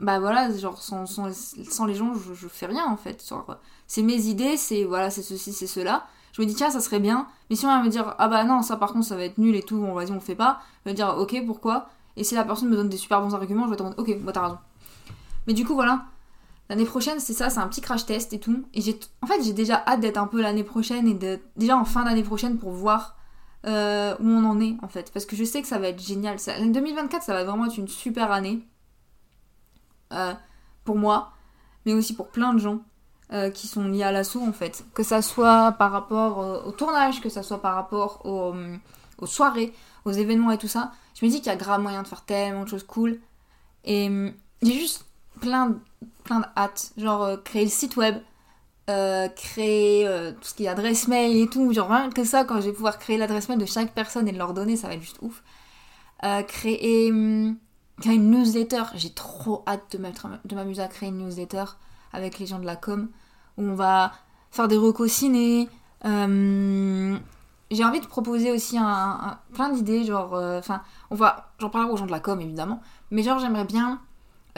bah 0.00 0.18
voilà, 0.18 0.52
genre, 0.56 0.82
sans, 0.82 1.06
sans, 1.06 1.86
les 1.86 1.94
gens, 1.94 2.14
je, 2.14 2.34
je, 2.34 2.48
fais 2.48 2.66
rien 2.66 2.84
en 2.86 2.96
fait. 2.96 3.24
C'est 3.86 4.02
mes 4.02 4.26
idées, 4.26 4.56
c'est 4.56 4.82
voilà, 4.82 5.08
c'est 5.08 5.22
ceci, 5.22 5.52
c'est 5.52 5.68
cela 5.68 6.06
je 6.34 6.42
me 6.42 6.46
dis 6.46 6.54
tiens 6.54 6.70
ça 6.70 6.80
serait 6.80 7.00
bien 7.00 7.28
mais 7.48 7.56
si 7.56 7.64
on 7.64 7.68
va 7.68 7.82
me 7.82 7.88
dire 7.88 8.14
ah 8.18 8.28
bah 8.28 8.44
non 8.44 8.62
ça 8.62 8.76
par 8.76 8.92
contre 8.92 9.06
ça 9.06 9.16
va 9.16 9.24
être 9.24 9.38
nul 9.38 9.54
et 9.54 9.62
tout 9.62 9.78
bon 9.78 9.94
vas-y 9.94 10.10
on 10.10 10.14
le 10.14 10.20
fait 10.20 10.34
pas 10.34 10.60
je 10.84 10.90
vais 10.90 10.94
dire 10.94 11.14
ok 11.16 11.42
pourquoi? 11.46 11.88
Et 12.16 12.22
si 12.22 12.34
la 12.34 12.44
personne 12.44 12.68
me 12.68 12.76
donne 12.76 12.88
des 12.88 12.96
super 12.96 13.20
bons 13.20 13.34
arguments 13.34 13.64
je 13.64 13.70
vais 13.70 13.76
te 13.76 13.82
demander 13.82 13.98
ok 13.98 14.22
bah 14.22 14.32
t'as 14.32 14.42
raison 14.42 14.58
mais 15.46 15.52
du 15.52 15.64
coup 15.64 15.74
voilà 15.74 16.06
l'année 16.68 16.84
prochaine 16.84 17.20
c'est 17.20 17.32
ça 17.32 17.50
c'est 17.50 17.60
un 17.60 17.68
petit 17.68 17.80
crash 17.80 18.06
test 18.06 18.32
et 18.32 18.40
tout 18.40 18.64
et 18.72 18.80
j'ai 18.80 18.98
en 19.22 19.26
fait 19.26 19.42
j'ai 19.42 19.52
déjà 19.52 19.82
hâte 19.86 20.00
d'être 20.00 20.18
un 20.18 20.26
peu 20.26 20.40
l'année 20.40 20.64
prochaine 20.64 21.06
et 21.06 21.14
d'être 21.14 21.44
déjà 21.56 21.76
en 21.76 21.84
fin 21.84 22.04
d'année 22.04 22.22
prochaine 22.22 22.58
pour 22.58 22.70
voir 22.70 23.16
euh, 23.66 24.14
où 24.20 24.26
on 24.26 24.44
en 24.44 24.60
est 24.60 24.76
en 24.82 24.88
fait 24.88 25.10
parce 25.12 25.26
que 25.26 25.36
je 25.36 25.44
sais 25.44 25.62
que 25.62 25.68
ça 25.68 25.78
va 25.78 25.88
être 25.88 26.00
génial 26.00 26.36
l'année 26.46 26.72
2024 26.72 27.22
ça 27.22 27.32
va 27.32 27.44
vraiment 27.44 27.66
être 27.66 27.76
une 27.76 27.88
super 27.88 28.30
année 28.32 28.66
euh, 30.12 30.32
pour 30.84 30.96
moi 30.96 31.32
mais 31.84 31.92
aussi 31.92 32.14
pour 32.14 32.28
plein 32.28 32.54
de 32.54 32.58
gens 32.58 32.80
euh, 33.32 33.50
qui 33.50 33.66
sont 33.66 33.88
liés 33.88 34.02
à 34.02 34.12
l'assaut 34.12 34.42
en 34.42 34.52
fait. 34.52 34.84
Que 34.94 35.02
ça 35.02 35.22
soit 35.22 35.72
par 35.72 35.92
rapport 35.92 36.66
au 36.66 36.72
tournage, 36.72 37.20
que 37.20 37.28
ça 37.28 37.42
soit 37.42 37.60
par 37.60 37.74
rapport 37.74 38.20
aux, 38.26 39.26
soirées, 39.26 39.72
aux 40.04 40.12
événements 40.12 40.50
et 40.50 40.58
tout 40.58 40.68
ça. 40.68 40.92
Je 41.14 41.24
me 41.24 41.30
dis 41.30 41.38
qu'il 41.38 41.46
y 41.46 41.50
a 41.50 41.56
grave 41.56 41.80
moyen 41.80 42.02
de 42.02 42.08
faire 42.08 42.24
tellement 42.24 42.64
de 42.64 42.68
choses 42.68 42.84
cool. 42.84 43.18
Et 43.84 44.32
j'ai 44.62 44.72
juste 44.72 45.06
plein, 45.40 45.78
plein 46.24 46.40
de 46.40 46.46
hâte. 46.56 46.92
Genre 46.96 47.42
créer 47.44 47.64
le 47.64 47.70
site 47.70 47.96
web, 47.96 48.16
créer 48.86 50.06
tout 50.40 50.48
ce 50.48 50.54
qui 50.54 50.64
est 50.64 50.68
adresse 50.68 51.08
mail 51.08 51.36
et 51.36 51.48
tout. 51.48 51.72
Genre 51.72 51.88
rien 51.88 52.10
que 52.10 52.24
ça, 52.24 52.44
quand 52.44 52.56
je 52.60 52.66
vais 52.66 52.72
pouvoir 52.72 52.98
créer 52.98 53.18
l'adresse 53.18 53.48
mail 53.48 53.58
de 53.58 53.66
chaque 53.66 53.92
personne 53.94 54.28
et 54.28 54.32
de 54.32 54.38
leur 54.38 54.54
donner, 54.54 54.76
ça 54.76 54.88
va 54.88 54.94
être 54.94 55.02
juste 55.02 55.18
ouf. 55.22 55.42
créer, 56.48 57.12
créer 58.00 58.14
une 58.14 58.30
newsletter. 58.30 58.82
J'ai 58.94 59.10
trop 59.10 59.62
hâte 59.66 59.96
de 59.96 60.54
m'amuser 60.54 60.82
à 60.82 60.88
créer 60.88 61.10
une 61.10 61.18
newsletter 61.18 61.64
avec 62.14 62.38
les 62.38 62.46
gens 62.46 62.58
de 62.58 62.66
la 62.66 62.76
com, 62.76 63.08
où 63.58 63.62
on 63.62 63.74
va 63.74 64.12
faire 64.50 64.68
des 64.68 64.76
recos 64.76 65.10
ciné. 65.10 65.68
Euh, 66.04 67.18
j'ai 67.70 67.84
envie 67.84 68.00
de 68.00 68.06
proposer 68.06 68.52
aussi 68.52 68.78
un, 68.78 69.38
plein 69.52 69.70
d'idées, 69.70 70.04
genre, 70.04 70.34
euh, 70.34 70.58
enfin, 70.58 70.82
on 71.10 71.16
va, 71.16 71.52
j'en 71.58 71.70
parlerai 71.70 71.92
aux 71.92 71.96
gens 71.96 72.06
de 72.06 72.12
la 72.12 72.20
com 72.20 72.40
évidemment, 72.40 72.80
mais 73.10 73.22
genre 73.22 73.38
j'aimerais 73.38 73.64
bien, 73.64 74.00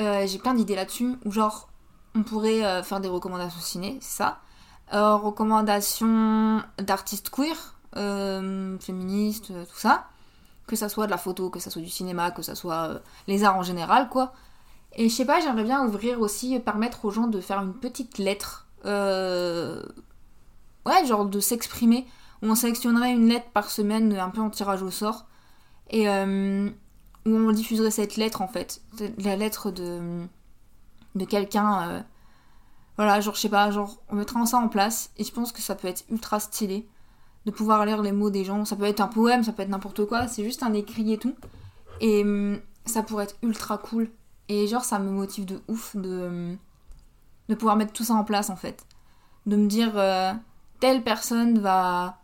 euh, 0.01 0.27
j'ai 0.27 0.39
plein 0.39 0.55
d'idées 0.55 0.77
là-dessus, 0.77 1.17
où 1.25 1.31
genre 1.31 1.69
on 2.15 2.23
pourrait 2.23 2.83
faire 2.83 3.01
des 3.01 3.09
recommandations 3.09 3.61
ciné, 3.61 3.99
c'est 4.01 4.17
ça, 4.17 4.41
recommandations 4.91 6.63
d'artistes 6.79 7.31
queer, 7.31 7.75
féministes, 7.93 9.49
tout 9.49 9.79
ça, 9.79 10.07
que 10.67 10.77
ça 10.77 10.89
soit 10.89 11.07
de 11.07 11.11
la 11.11 11.19
photo, 11.19 11.51
que 11.51 11.61
ça 11.61 11.71
soit 11.71 11.83
du 11.83 11.91
cinéma, 11.91 12.31
que 12.31 12.41
ça 12.41 12.55
soit 12.55 13.03
les 13.27 13.45
arts 13.45 13.57
en 13.57 13.63
général, 13.63 14.09
quoi. 14.09 14.33
Et 14.95 15.11
je 15.11 15.15
sais 15.15 15.27
pas, 15.27 15.41
j'aimerais 15.41 15.65
bien 15.65 15.85
ouvrir 15.85 16.21
aussi, 16.21 16.59
permettre 16.61 17.05
aux 17.05 17.11
gens 17.11 17.27
de 17.27 17.41
faire 17.41 17.61
une 17.61 17.75
petite 17.75 18.17
lettre. 18.17 18.67
Euh, 18.87 19.83
ouais, 20.87 21.05
genre 21.05 21.27
de 21.27 21.39
s'exprimer, 21.39 22.07
où 22.43 22.47
on 22.47 22.55
sélectionnerait 22.55 23.13
une 23.13 23.29
lettre 23.29 23.51
par 23.53 23.71
semaine, 23.71 24.17
un 24.17 24.31
peu 24.31 24.41
en 24.41 24.49
tirage 24.49 24.83
au 24.83 24.91
sort, 24.91 25.27
et 25.91 26.07
où 27.27 27.31
on 27.31 27.53
diffuserait 27.53 27.91
cette 27.91 28.17
lettre 28.17 28.41
en 28.41 28.49
fait, 28.49 28.81
la 29.19 29.37
lettre 29.37 29.71
de, 29.71 30.25
de 31.15 31.25
quelqu'un 31.25 32.05
voilà, 32.97 33.21
genre, 33.21 33.35
je 33.35 33.41
sais 33.41 33.49
pas, 33.49 33.71
genre, 33.71 33.99
on 34.09 34.17
mettra 34.17 34.45
ça 34.47 34.59
en 34.59 34.69
place 34.69 35.11
et 35.19 35.25
je 35.25 35.33
pense 35.33 35.53
que 35.53 35.61
ça 35.61 35.75
peut 35.75 35.89
être 35.89 36.05
ultra 36.11 36.41
stylé 36.41 36.89
de 37.45 37.51
pouvoir 37.51 37.85
lire 37.85 38.03
les 38.03 38.13
mots 38.13 38.31
des 38.31 38.45
gens. 38.45 38.65
Ça 38.65 38.75
peut 38.75 38.85
être 38.85 39.01
un 39.01 39.09
poème, 39.09 39.45
ça 39.45 39.53
peut 39.53 39.63
être 39.63 39.69
n'importe 39.69 40.07
quoi, 40.07 40.27
c'est 40.29 40.45
juste 40.45 40.63
un 40.63 40.73
écrit 40.73 41.13
et 41.13 41.19
tout. 41.19 41.35
Et 42.01 42.23
hum, 42.23 42.59
ça 42.87 43.03
pourrait 43.03 43.25
être 43.25 43.37
ultra 43.43 43.79
cool. 43.79 44.11
Et 44.49 44.67
genre, 44.67 44.85
ça 44.85 44.99
me 44.99 45.11
motive 45.11 45.45
de 45.45 45.61
ouf 45.69 45.95
de, 45.97 46.57
de 47.49 47.55
pouvoir 47.55 47.77
mettre 47.77 47.93
tout 47.93 48.05
ça 48.05 48.15
en 48.15 48.25
place 48.25 48.49
en 48.49 48.57
fait. 48.57 48.87
De 49.45 49.57
me 49.57 49.67
dire, 49.67 49.93
euh, 49.97 50.33
telle 50.81 51.05
personne 51.05 51.59
va. 51.59 52.19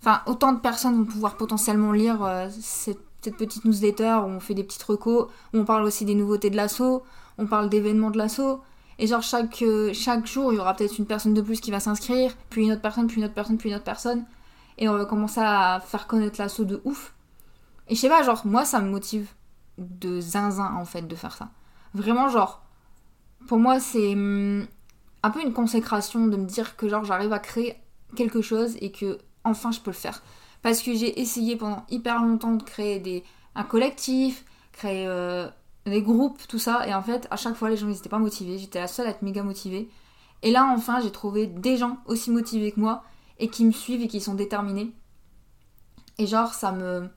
Enfin, 0.00 0.22
autant 0.26 0.52
de 0.52 0.60
personnes 0.60 0.96
vont 0.96 1.04
pouvoir 1.04 1.36
potentiellement 1.36 1.92
lire 1.92 2.22
euh, 2.24 2.48
cette, 2.60 3.00
cette, 3.20 3.36
petite 3.36 3.64
newsletter 3.64 4.20
où 4.24 4.28
on 4.28 4.40
fait 4.40 4.54
des 4.54 4.64
petites 4.64 4.82
recos, 4.82 5.28
où 5.52 5.58
on 5.58 5.64
parle 5.64 5.84
aussi 5.84 6.04
des 6.04 6.14
nouveautés 6.14 6.50
de 6.50 6.56
l'assaut, 6.56 7.02
on 7.38 7.46
parle 7.46 7.68
d'événements 7.68 8.10
de 8.10 8.18
l'assaut. 8.18 8.60
Et 8.98 9.06
genre, 9.06 9.22
chaque, 9.22 9.62
euh, 9.62 9.92
chaque 9.94 10.26
jour, 10.26 10.52
il 10.52 10.56
y 10.56 10.58
aura 10.58 10.74
peut-être 10.74 10.98
une 10.98 11.06
personne 11.06 11.34
de 11.34 11.40
plus 11.40 11.60
qui 11.60 11.70
va 11.70 11.78
s'inscrire, 11.78 12.34
puis 12.50 12.64
une 12.64 12.72
autre 12.72 12.82
personne, 12.82 13.06
puis 13.06 13.18
une 13.18 13.24
autre 13.24 13.34
personne, 13.34 13.56
puis 13.56 13.68
une 13.68 13.76
autre 13.76 13.84
personne. 13.84 14.24
Et 14.76 14.88
on 14.88 14.96
va 14.96 15.04
commencer 15.04 15.40
à 15.40 15.80
faire 15.84 16.06
connaître 16.06 16.40
l'assaut 16.40 16.64
de 16.64 16.80
ouf. 16.84 17.14
Et 17.88 17.94
je 17.94 18.00
sais 18.00 18.08
pas, 18.08 18.22
genre, 18.22 18.44
moi, 18.44 18.64
ça 18.64 18.80
me 18.80 18.90
motive 18.90 19.28
de 19.78 20.20
zinzin, 20.20 20.74
en 20.74 20.84
fait, 20.84 21.02
de 21.02 21.14
faire 21.14 21.34
ça. 21.34 21.50
Vraiment, 21.94 22.28
genre, 22.28 22.62
pour 23.46 23.58
moi, 23.58 23.78
c'est 23.78 24.12
hum, 24.12 24.66
un 25.22 25.30
peu 25.30 25.42
une 25.42 25.52
consécration 25.52 26.26
de 26.26 26.36
me 26.36 26.44
dire 26.44 26.76
que, 26.76 26.88
genre, 26.88 27.04
j'arrive 27.04 27.32
à 27.32 27.38
créer 27.38 27.76
quelque 28.16 28.42
chose 28.42 28.76
et 28.80 28.90
que, 28.90 29.18
enfin, 29.44 29.70
je 29.70 29.80
peux 29.80 29.90
le 29.90 29.96
faire. 29.96 30.22
Parce 30.62 30.82
que 30.82 30.94
j'ai 30.94 31.20
essayé 31.20 31.56
pendant 31.56 31.84
hyper 31.90 32.22
longtemps 32.22 32.54
de 32.54 32.62
créer 32.62 32.98
des, 32.98 33.24
un 33.54 33.64
collectif, 33.64 34.44
créer 34.72 35.06
euh, 35.06 35.48
des 35.86 36.02
groupes, 36.02 36.40
tout 36.48 36.58
ça. 36.58 36.86
Et 36.86 36.94
en 36.94 37.02
fait, 37.02 37.26
à 37.30 37.36
chaque 37.36 37.54
fois, 37.54 37.70
les 37.70 37.76
gens 37.76 37.86
n'étaient 37.86 38.08
pas 38.08 38.18
motivés. 38.18 38.58
J'étais 38.58 38.80
la 38.80 38.88
seule 38.88 39.06
à 39.06 39.10
être 39.10 39.22
méga 39.22 39.42
motivée. 39.42 39.88
Et 40.42 40.50
là, 40.50 40.68
enfin, 40.72 41.00
j'ai 41.00 41.10
trouvé 41.10 41.46
des 41.46 41.76
gens 41.76 41.98
aussi 42.06 42.30
motivés 42.30 42.72
que 42.72 42.80
moi 42.80 43.04
et 43.38 43.48
qui 43.48 43.64
me 43.64 43.72
suivent 43.72 44.02
et 44.02 44.08
qui 44.08 44.20
sont 44.20 44.34
déterminés. 44.34 44.92
Et 46.18 46.26
genre, 46.26 46.54
ça 46.54 46.72
me. 46.72 47.08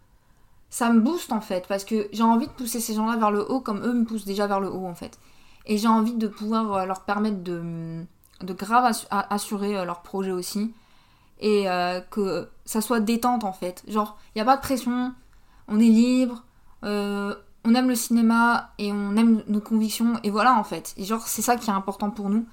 Ça 0.69 0.89
me 0.89 1.01
booste 1.01 1.33
en 1.33 1.41
fait, 1.41 1.67
parce 1.67 1.83
que 1.83 2.07
j'ai 2.13 2.23
envie 2.23 2.47
de 2.47 2.53
pousser 2.53 2.79
ces 2.79 2.93
gens-là 2.93 3.17
vers 3.17 3.29
le 3.29 3.41
haut 3.51 3.59
comme 3.59 3.83
eux 3.83 3.91
me 3.91 4.05
poussent 4.05 4.23
déjà 4.23 4.47
vers 4.47 4.61
le 4.61 4.71
haut 4.71 4.85
en 4.87 4.95
fait. 4.95 5.19
Et 5.65 5.77
j'ai 5.77 5.89
envie 5.89 6.13
de 6.13 6.29
pouvoir 6.29 6.73
euh, 6.73 6.85
leur 6.85 7.03
permettre 7.03 7.43
de, 7.43 8.05
de 8.41 8.53
grave 8.53 8.89
assurer 9.09 9.77
euh, 9.77 9.83
leur 9.83 10.01
projet 10.01 10.31
aussi. 10.31 10.73
Et 11.41 11.69
euh, 11.69 12.01
que 12.01 12.49
ça 12.65 12.81
soit 12.81 12.99
détente 12.99 13.43
en 13.43 13.53
fait. 13.53 13.83
Genre, 13.87 14.17
il 14.33 14.37
n'y 14.37 14.41
a 14.41 14.45
pas 14.45 14.57
de 14.57 14.61
pression, 14.61 15.13
on 15.67 15.79
est 15.79 15.89
libre, 15.89 16.45
on 17.63 17.75
aime 17.75 17.89
le 17.89 17.95
cinéma 17.95 18.73
et 18.77 18.91
on 18.91 19.15
aime 19.15 19.43
nos 19.47 19.61
convictions 19.61 20.19
et 20.23 20.29
voilà 20.29 20.55
en 20.57 20.63
fait. 20.63 20.93
Et 20.97 21.03
genre 21.03 21.27
c'est 21.27 21.41
ça 21.41 21.55
qui 21.55 21.69
est 21.69 21.73
important 21.73 22.09
pour 22.09 22.29
nous. 22.29 22.45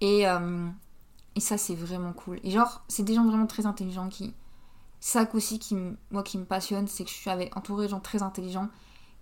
Et, 0.00 0.28
euh, 0.28 0.68
et 1.36 1.40
ça 1.40 1.58
c'est 1.58 1.74
vraiment 1.74 2.12
cool. 2.12 2.40
Et 2.42 2.50
genre 2.50 2.82
c'est 2.88 3.02
des 3.04 3.14
gens 3.14 3.24
vraiment 3.24 3.46
très 3.46 3.66
intelligents 3.66 4.08
qui... 4.08 4.34
Ça 5.00 5.26
aussi 5.34 5.58
qui 5.58 5.76
moi 6.12 6.22
qui 6.22 6.38
me 6.38 6.44
passionne, 6.44 6.86
c'est 6.86 7.04
que 7.04 7.10
je 7.10 7.16
suis 7.16 7.30
entourée 7.56 7.86
de 7.86 7.90
gens 7.90 8.00
très 8.00 8.22
intelligents 8.22 8.68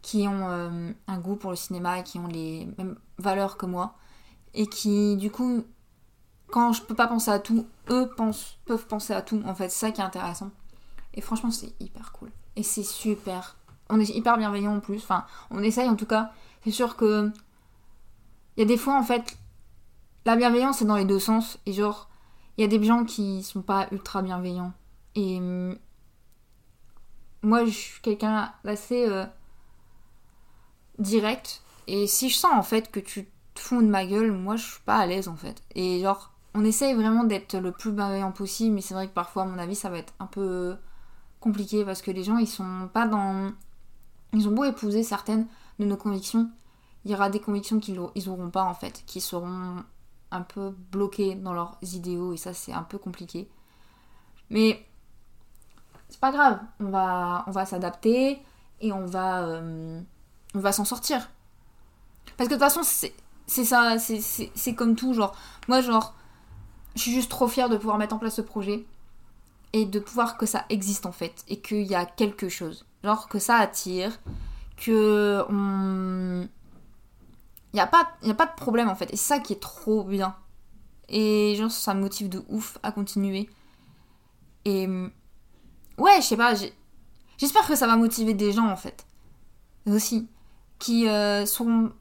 qui 0.02 0.28
ont 0.28 0.48
euh, 0.48 0.92
un 1.06 1.18
goût 1.18 1.36
pour 1.36 1.50
le 1.50 1.56
cinéma 1.56 1.98
et 1.98 2.02
qui 2.04 2.18
ont 2.18 2.26
les 2.26 2.68
mêmes 2.76 2.96
valeurs 3.18 3.56
que 3.56 3.64
moi. 3.64 3.94
Et 4.52 4.66
qui 4.66 5.16
du 5.16 5.30
coup, 5.30 5.64
quand 6.50 6.72
je 6.72 6.82
peux 6.82 6.94
pas 6.94 7.06
penser 7.06 7.30
à 7.30 7.38
tout, 7.38 7.66
eux 7.90 8.10
peuvent 8.66 8.86
penser 8.86 9.12
à 9.12 9.22
tout 9.22 9.42
en 9.46 9.54
fait. 9.54 9.68
C'est 9.68 9.86
ça 9.86 9.90
qui 9.92 10.00
est 10.00 10.04
intéressant. 10.04 10.50
Et 11.14 11.20
franchement 11.20 11.50
c'est 11.50 11.72
hyper 11.80 12.12
cool. 12.12 12.30
Et 12.56 12.62
c'est 12.62 12.82
super 12.82 13.56
on 13.90 14.00
est 14.00 14.08
hyper 14.08 14.38
bienveillant 14.38 14.76
en 14.76 14.80
plus. 14.80 15.02
Enfin, 15.02 15.26
on 15.50 15.62
essaye 15.62 15.88
en 15.88 15.96
tout 15.96 16.06
cas. 16.06 16.32
C'est 16.64 16.70
sûr 16.70 16.96
que. 16.96 17.30
Il 18.56 18.60
y 18.60 18.62
a 18.62 18.66
des 18.66 18.76
fois 18.76 18.94
en 18.96 19.02
fait. 19.02 19.36
La 20.24 20.36
bienveillance 20.36 20.78
c'est 20.78 20.84
dans 20.84 20.96
les 20.96 21.04
deux 21.04 21.18
sens. 21.18 21.58
Et 21.66 21.72
genre, 21.72 22.08
il 22.56 22.62
y 22.62 22.64
a 22.64 22.68
des 22.68 22.82
gens 22.82 23.04
qui 23.04 23.42
sont 23.42 23.62
pas 23.62 23.88
ultra 23.90 24.22
bienveillants. 24.22 24.72
Et. 25.14 25.40
Moi 27.42 27.64
je 27.64 27.70
suis 27.70 28.00
quelqu'un 28.00 28.52
d'assez. 28.64 29.06
Euh, 29.06 29.26
direct. 30.98 31.62
Et 31.86 32.06
si 32.06 32.28
je 32.28 32.36
sens 32.36 32.52
en 32.52 32.62
fait 32.62 32.90
que 32.90 33.00
tu 33.00 33.26
te 33.54 33.60
fous 33.60 33.82
de 33.82 33.88
ma 33.88 34.06
gueule, 34.06 34.32
moi 34.32 34.56
je 34.56 34.64
suis 34.64 34.82
pas 34.84 34.98
à 34.98 35.06
l'aise 35.06 35.28
en 35.28 35.36
fait. 35.36 35.62
Et 35.74 36.00
genre, 36.02 36.32
on 36.54 36.64
essaye 36.64 36.94
vraiment 36.94 37.24
d'être 37.24 37.56
le 37.56 37.72
plus 37.72 37.92
bienveillant 37.92 38.32
possible, 38.32 38.74
mais 38.74 38.80
c'est 38.80 38.94
vrai 38.94 39.08
que 39.08 39.12
parfois, 39.14 39.42
à 39.42 39.46
mon 39.46 39.58
avis, 39.58 39.74
ça 39.74 39.88
va 39.88 39.98
être 39.98 40.14
un 40.18 40.26
peu 40.26 40.76
compliqué 41.40 41.84
parce 41.84 42.02
que 42.02 42.10
les 42.10 42.22
gens 42.22 42.36
ils 42.36 42.46
sont 42.46 42.88
pas 42.92 43.08
dans 43.08 43.52
ils 44.32 44.46
ont 44.46 44.52
beau 44.52 44.64
épouser 44.64 45.02
certaines 45.02 45.46
de 45.78 45.84
nos 45.84 45.96
convictions, 45.96 46.50
il 47.04 47.10
y 47.10 47.14
aura 47.14 47.30
des 47.30 47.40
convictions 47.40 47.80
qu'ils 47.80 47.96
n'auront 47.96 48.50
pas 48.50 48.62
en 48.62 48.74
fait, 48.74 49.02
qui 49.06 49.20
seront 49.20 49.82
un 50.30 50.42
peu 50.42 50.74
bloquées 50.92 51.34
dans 51.34 51.52
leurs 51.52 51.78
idéaux 51.82 52.32
et 52.32 52.36
ça 52.36 52.52
c'est 52.52 52.72
un 52.72 52.82
peu 52.82 52.98
compliqué. 52.98 53.48
Mais 54.50 54.86
c'est 56.08 56.20
pas 56.20 56.32
grave, 56.32 56.60
on 56.80 56.90
va, 56.90 57.66
s'adapter 57.66 58.42
et 58.80 58.92
on 58.92 59.06
va, 59.06 59.42
euh, 59.44 60.00
on 60.54 60.58
va 60.60 60.72
s'en 60.72 60.84
sortir. 60.84 61.28
Parce 62.36 62.48
que 62.48 62.54
de 62.54 62.58
toute 62.58 62.68
façon 62.68 62.82
c'est 62.84 63.64
ça, 63.64 63.96
c'est 63.98 64.74
comme 64.74 64.94
tout, 64.94 65.14
genre 65.14 65.34
moi 65.66 65.80
genre 65.80 66.14
je 66.94 67.02
suis 67.02 67.12
juste 67.12 67.30
trop 67.30 67.48
fière 67.48 67.68
de 67.68 67.76
pouvoir 67.76 67.98
mettre 67.98 68.14
en 68.14 68.18
place 68.18 68.36
ce 68.36 68.42
projet 68.42 68.84
et 69.72 69.84
de 69.86 70.00
pouvoir 70.00 70.36
que 70.36 70.46
ça 70.46 70.64
existe 70.68 71.06
en 71.06 71.12
fait 71.12 71.44
et 71.48 71.60
qu'il 71.60 71.82
y 71.82 71.94
a 71.94 72.04
quelque 72.04 72.48
chose. 72.48 72.86
Genre 73.04 73.28
que 73.28 73.38
ça 73.38 73.56
attire, 73.56 74.18
que 74.76 75.44
on... 75.48 76.48
Il 77.72 77.76
n'y 77.76 77.80
a, 77.80 77.86
pas, 77.86 78.10
a 78.28 78.34
pas 78.34 78.46
de 78.46 78.54
problème 78.56 78.88
en 78.88 78.96
fait. 78.96 79.12
Et 79.12 79.16
c'est 79.16 79.34
ça 79.34 79.38
qui 79.38 79.52
est 79.52 79.60
trop 79.60 80.02
bien. 80.02 80.34
Et 81.08 81.54
genre 81.56 81.70
ça 81.70 81.94
me 81.94 82.00
motive 82.00 82.28
de 82.28 82.42
ouf 82.48 82.78
à 82.82 82.90
continuer. 82.90 83.48
Et 84.64 84.88
ouais, 85.96 86.16
je 86.20 86.26
sais 86.26 86.36
pas, 86.36 86.54
j'espère 87.38 87.66
que 87.66 87.76
ça 87.76 87.86
va 87.86 87.96
motiver 87.96 88.34
des 88.34 88.52
gens 88.52 88.68
en 88.68 88.76
fait. 88.76 89.06
Aussi. 89.86 90.28
Qui 90.80 91.08
euh, 91.08 91.46
sont... 91.46 91.92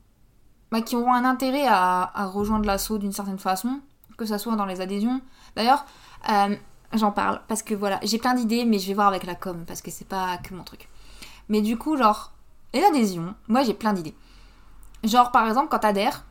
Bah, 0.72 0.82
qui 0.82 0.96
auront 0.96 1.14
un 1.14 1.26
intérêt 1.26 1.66
à 1.68 2.26
rejoindre 2.34 2.66
l'assaut 2.66 2.98
d'une 2.98 3.12
certaine 3.12 3.40
façon. 3.40 3.82
Que 4.20 4.26
ça 4.26 4.38
soit 4.38 4.58
dans 4.58 4.66
les 4.66 4.82
adhésions. 4.82 5.22
D'ailleurs, 5.56 5.86
euh, 6.30 6.54
j'en 6.92 7.12
parle 7.14 7.40
parce 7.48 7.64
que 7.64 7.74
voilà, 7.74 8.02
j'ai 8.04 8.18
plein 8.18 8.34
d'idées, 8.34 8.66
mais 8.66 8.78
je 8.78 8.88
vais 8.90 8.94
voir 8.94 9.08
avec 9.08 9.24
la 9.24 9.34
com 9.34 9.64
parce 9.66 9.82
que 9.82 9.92
c'est 9.92 10.08
pas 10.08 10.38
que 10.40 10.54
mon 10.54 10.64
truc. 10.64 10.90
Mais 11.48 11.62
du 11.62 11.78
coup, 11.78 11.96
genre, 11.96 12.34
les 12.74 12.84
adhésions, 12.84 13.34
moi 13.48 13.64
j'ai 13.64 13.74
plein 13.74 13.94
d'idées. 13.94 14.16
Genre, 15.06 15.32
par 15.32 15.48
exemple, 15.48 15.70
quand 15.70 15.80
t'adhères 15.80 16.26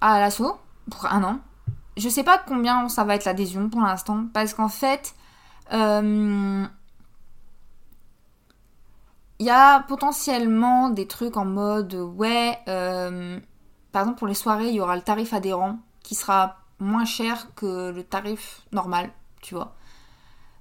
à 0.00 0.18
l'assaut 0.18 0.58
pour 0.90 1.06
un 1.06 1.22
an, 1.22 1.38
je 1.96 2.08
sais 2.08 2.24
pas 2.24 2.42
combien 2.44 2.88
ça 2.88 3.04
va 3.04 3.14
être 3.14 3.26
l'adhésion 3.26 3.68
pour 3.68 3.82
l'instant 3.82 4.24
parce 4.32 4.52
qu'en 4.52 4.68
fait, 4.68 5.14
euh, 5.72 6.66
il 9.38 9.46
y 9.46 9.50
a 9.50 9.84
potentiellement 9.84 10.90
des 10.90 11.06
trucs 11.06 11.36
en 11.36 11.44
mode 11.44 11.94
ouais, 11.94 12.58
euh, 12.66 13.38
par 13.92 14.02
exemple 14.02 14.18
pour 14.18 14.26
les 14.26 14.34
soirées, 14.34 14.70
il 14.70 14.74
y 14.74 14.80
aura 14.80 14.96
le 14.96 15.02
tarif 15.02 15.32
adhérent 15.32 15.78
qui 16.02 16.16
sera 16.16 16.59
moins 16.80 17.04
cher 17.04 17.54
que 17.54 17.90
le 17.90 18.02
tarif 18.02 18.62
normal, 18.72 19.10
tu 19.40 19.54
vois. 19.54 19.74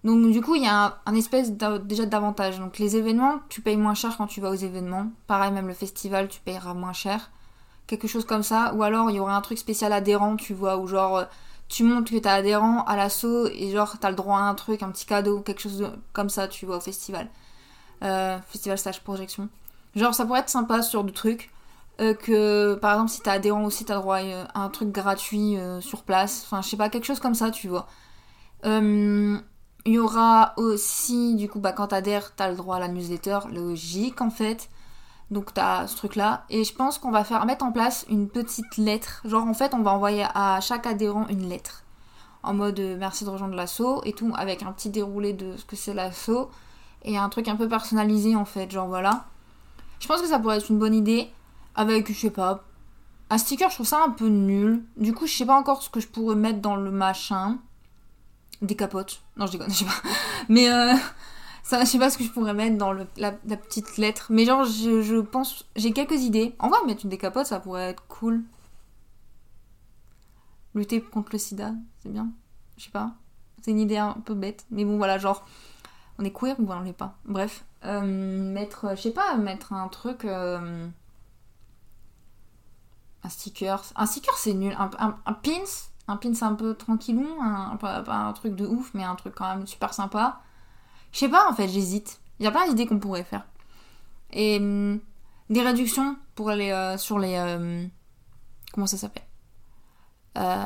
Donc 0.04 0.32
du 0.32 0.42
coup, 0.42 0.56
il 0.56 0.64
y 0.64 0.68
a 0.68 1.00
un, 1.06 1.16
espèce 1.16 1.52
déjà 1.52 2.06
d'avantage. 2.06 2.60
Donc 2.60 2.80
les 2.80 2.96
événements, 2.96 3.40
tu 3.50 3.62
payes 3.62 3.78
moins 3.78 3.96
cher 3.96 4.16
quand 4.18 4.28
tu 4.28 4.42
vas 4.42 4.50
aux 4.50 4.56
événements. 4.56 5.08
Pareil, 5.28 5.52
même 5.52 5.68
le 5.68 5.74
festival, 5.74 6.28
tu 6.30 6.40
payeras 6.40 6.74
moins 6.74 6.94
cher. 6.94 7.32
Quelque 7.88 8.08
chose 8.08 8.26
comme 8.26 8.44
ça. 8.44 8.74
Ou 8.76 8.84
alors, 8.84 9.10
il 9.10 9.18
y 9.18 9.20
aura 9.20 9.36
un 9.36 9.42
truc 9.42 9.58
spécial 9.58 9.92
adhérent, 9.92 10.36
tu 10.38 10.54
vois, 10.54 10.78
où 10.78 10.88
genre, 10.88 11.18
euh, 11.18 11.26
tu 11.68 11.84
montres 11.84 12.12
que 12.12 12.18
t'es 12.18 12.30
adhérent 12.30 12.84
à 12.86 12.96
l'assaut 12.96 13.48
et 13.48 13.72
genre, 13.72 13.98
t'as 14.00 14.10
le 14.10 14.16
droit 14.16 14.38
à 14.38 14.44
un 14.44 14.56
truc, 14.56 14.84
un 14.84 14.90
petit 14.92 15.06
cadeau, 15.06 15.42
quelque 15.42 15.62
chose 15.62 15.92
comme 16.14 16.30
ça, 16.30 16.48
tu 16.48 16.66
vois, 16.66 16.78
au 16.78 16.82
festival. 16.82 17.30
Euh, 18.04 18.40
festival 18.48 18.78
stage 18.78 19.02
projection. 19.02 19.50
Genre, 19.96 20.14
ça 20.14 20.26
pourrait 20.26 20.42
être 20.42 20.50
sympa 20.50 20.82
sur 20.82 21.04
du 21.04 21.14
trucs. 21.14 21.52
Euh, 22.00 22.14
que 22.14 22.76
par 22.76 22.94
exemple, 22.94 23.12
si 23.12 23.22
t'es 23.22 23.30
adhérent 23.30 23.64
aussi, 23.66 23.86
t'as 23.86 23.96
droit 23.96 24.18
à 24.18 24.62
un 24.62 24.70
truc 24.70 24.92
gratuit 24.92 25.58
sur 25.82 26.04
place. 26.04 26.44
Enfin, 26.46 26.62
je 26.62 26.70
sais 26.70 26.78
pas, 26.78 26.90
quelque 26.90 27.06
chose 27.06 27.20
comme 27.20 27.36
ça, 27.36 27.52
tu 27.52 27.68
vois. 27.68 27.88
Euh, 28.66 29.38
il 29.86 29.94
y 29.94 30.00
aura 30.00 30.54
aussi, 30.58 31.36
du 31.36 31.48
coup, 31.50 31.60
bah, 31.60 31.72
quand 31.72 31.88
t'adhères, 31.88 32.36
t'as 32.36 32.50
le 32.50 32.56
droit 32.56 32.76
à 32.76 32.80
la 32.80 32.88
newsletter, 32.88 33.40
logique 33.52 34.22
en 34.22 34.30
fait. 34.30 34.70
Donc 35.32 35.54
t'as 35.54 35.88
ce 35.88 35.96
truc-là. 35.96 36.46
Et 36.50 36.64
je 36.64 36.74
pense 36.74 36.98
qu'on 36.98 37.12
va 37.12 37.24
faire 37.24 37.46
mettre 37.46 37.64
en 37.64 37.72
place 37.72 38.06
une 38.10 38.28
petite 38.28 38.78
lettre. 38.78 39.22
Genre 39.26 39.46
en 39.46 39.54
fait, 39.54 39.74
on 39.74 39.82
va 39.82 39.92
envoyer 39.92 40.26
à 40.34 40.60
chaque 40.62 40.88
adhérent 40.88 41.28
une 41.30 41.48
lettre. 41.48 41.84
En 42.42 42.54
mode 42.54 42.80
euh, 42.80 42.98
merci 42.98 43.26
de 43.26 43.30
rejoindre 43.30 43.56
l'assaut 43.56 44.02
et 44.06 44.14
tout, 44.14 44.34
avec 44.36 44.64
un 44.64 44.72
petit 44.72 44.90
déroulé 44.90 45.34
de 45.34 45.56
ce 45.58 45.66
que 45.66 45.76
c'est 45.76 45.94
l'assaut. 45.94 46.50
Et 47.04 47.18
un 47.18 47.30
truc 47.30 47.48
un 47.48 47.56
peu 47.56 47.70
personnalisé 47.70 48.36
en 48.36 48.46
fait, 48.46 48.72
genre 48.72 48.88
voilà. 48.88 49.26
Je 50.00 50.08
pense 50.08 50.22
que 50.22 50.28
ça 50.28 50.40
pourrait 50.40 50.58
être 50.58 50.70
une 50.70 50.80
bonne 50.80 50.96
idée. 50.96 51.30
Avec, 51.80 52.12
je 52.12 52.14
sais 52.14 52.30
pas, 52.30 52.66
un 53.30 53.38
sticker, 53.38 53.70
je 53.70 53.76
trouve 53.76 53.88
ça 53.88 54.04
un 54.04 54.10
peu 54.10 54.28
nul. 54.28 54.84
Du 54.98 55.14
coup, 55.14 55.28
je 55.28 55.34
sais 55.34 55.46
pas 55.46 55.58
encore 55.58 55.82
ce 55.82 55.90
que 55.90 56.02
je 56.02 56.10
pourrais 56.10 56.36
mettre 56.36 56.60
dans 56.60 56.76
le 56.76 56.92
machin. 56.92 57.60
des 58.62 58.76
capotes. 58.76 59.24
Non, 59.38 59.46
je 59.46 59.54
déconne, 59.54 59.70
je 59.72 59.76
sais 59.76 59.86
pas. 59.86 60.10
Mais 60.50 60.70
euh, 60.70 60.94
ça, 61.64 61.80
je 61.80 61.86
sais 61.86 61.98
pas 61.98 62.10
ce 62.10 62.18
que 62.18 62.26
je 62.26 62.32
pourrais 62.32 62.54
mettre 62.54 62.78
dans 62.78 62.92
la, 62.92 63.32
petite 63.32 63.96
lettre. 63.96 64.28
Mais 64.30 64.44
genre, 64.44 64.66
je, 64.66 65.22
pense, 65.22 65.64
j'ai 65.78 65.94
quelques 65.94 66.22
idées. 66.22 66.54
En 66.60 66.68
vrai, 66.68 66.80
mettre 66.86 67.06
une 67.06 67.12
décapote, 67.12 67.46
ça 67.46 67.62
pourrait 67.62 67.92
être 67.92 68.06
cool. 68.10 68.44
Lutter 70.76 71.02
contre 71.02 71.30
le 71.32 71.40
sida, 71.40 71.72
c'est 72.04 72.12
bien. 72.12 72.28
Je 72.76 72.84
sais 72.84 72.92
pas. 72.92 73.14
C'est 73.62 73.72
une 73.72 73.80
idée 73.80 73.96
un 73.96 74.18
peu 74.26 74.34
bête. 74.34 74.66
Mais 74.70 74.84
bon, 74.84 74.98
voilà, 74.98 75.18
genre, 75.18 75.46
on 76.18 76.26
est 76.26 76.34
queer 76.38 76.60
ou 76.60 76.70
on 76.70 76.82
l'est 76.82 76.92
pas. 76.92 77.16
Bref. 77.24 77.64
Euh, 77.86 78.02
mettre, 78.02 78.98
je 78.98 79.02
sais 79.02 79.12
pas, 79.12 79.38
mettre 79.38 79.72
un 79.72 79.88
truc. 79.88 80.26
euh, 80.26 80.90
un 83.24 83.30
sticker. 83.30 83.82
Un 83.96 84.06
sticker, 84.06 84.34
c'est 84.38 84.54
nul. 84.54 84.76
Un, 84.78 84.90
un, 85.00 85.16
un 85.26 85.34
pins. 85.34 85.52
Un 86.08 86.18
pins 86.18 86.34
un 86.42 86.56
peu 86.56 86.74
tranquillon. 86.76 87.42
Un, 87.42 87.76
pas, 87.78 88.04
un 88.08 88.34
truc 88.34 88.56
de 88.56 88.66
ouf, 88.66 88.92
mais 88.94 89.04
un 89.04 89.16
truc 89.16 89.36
quand 89.36 89.48
même 89.56 89.68
super 89.68 89.94
sympa. 89.94 90.42
Je 91.12 91.20
sais 91.20 91.30
pas, 91.30 91.50
en 91.50 91.54
fait, 91.54 91.68
j'hésite. 91.68 92.20
Il 92.40 92.46
y 92.46 92.48
a 92.48 92.52
plein 92.52 92.68
d'idées 92.68 92.86
qu'on 92.88 93.00
pourrait 93.00 93.24
faire. 93.24 93.46
Et 94.32 94.58
hum, 94.58 95.00
des 95.50 95.62
réductions 95.62 96.18
pour 96.36 96.52
les, 96.52 96.72
euh, 96.72 96.98
sur 96.98 97.20
les. 97.20 97.36
euh, 97.36 97.86
comment 98.74 98.88
ça 98.88 98.98
s'appelle? 98.98 99.24
Euh, 100.38 100.66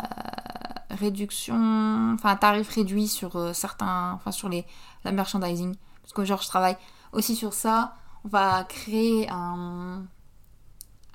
Réduction. 0.91 2.13
Enfin, 2.13 2.35
tarif 2.35 2.69
réduit 2.69 3.07
sur 3.07 3.35
euh, 3.35 3.53
certains. 3.53 4.11
Enfin, 4.13 4.31
sur 4.31 4.49
les, 4.49 4.65
la 5.03 5.11
merchandising. 5.11 5.75
Parce 6.01 6.13
que, 6.13 6.23
genre, 6.23 6.41
je 6.41 6.47
travaille 6.47 6.77
aussi 7.13 7.35
sur 7.35 7.53
ça. 7.53 7.95
On 8.25 8.27
va 8.27 8.63
créer 8.65 9.27
un. 9.29 10.03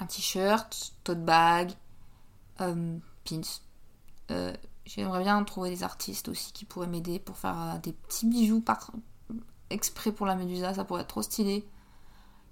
Un 0.01 0.07
t-shirt, 0.07 0.93
tote 1.05 1.25
bag, 1.25 1.73
euh, 2.61 2.99
pins. 3.25 3.41
Euh, 4.31 4.53
J'aimerais 4.85 5.23
bien 5.23 5.43
trouver 5.45 5.69
des 5.69 5.83
artistes 5.83 6.29
aussi 6.29 6.51
qui 6.53 6.65
pourraient 6.65 6.87
m'aider 6.87 7.19
pour 7.19 7.37
faire 7.37 7.61
euh, 7.61 7.79
des 7.79 7.93
petits 7.93 8.27
bijoux 8.27 8.61
par, 8.61 8.91
exprès 9.69 10.13
pour 10.13 10.25
la 10.25 10.35
Médusa, 10.35 10.73
ça 10.73 10.85
pourrait 10.85 11.03
être 11.03 11.09
trop 11.09 11.23
stylé. 11.23 11.67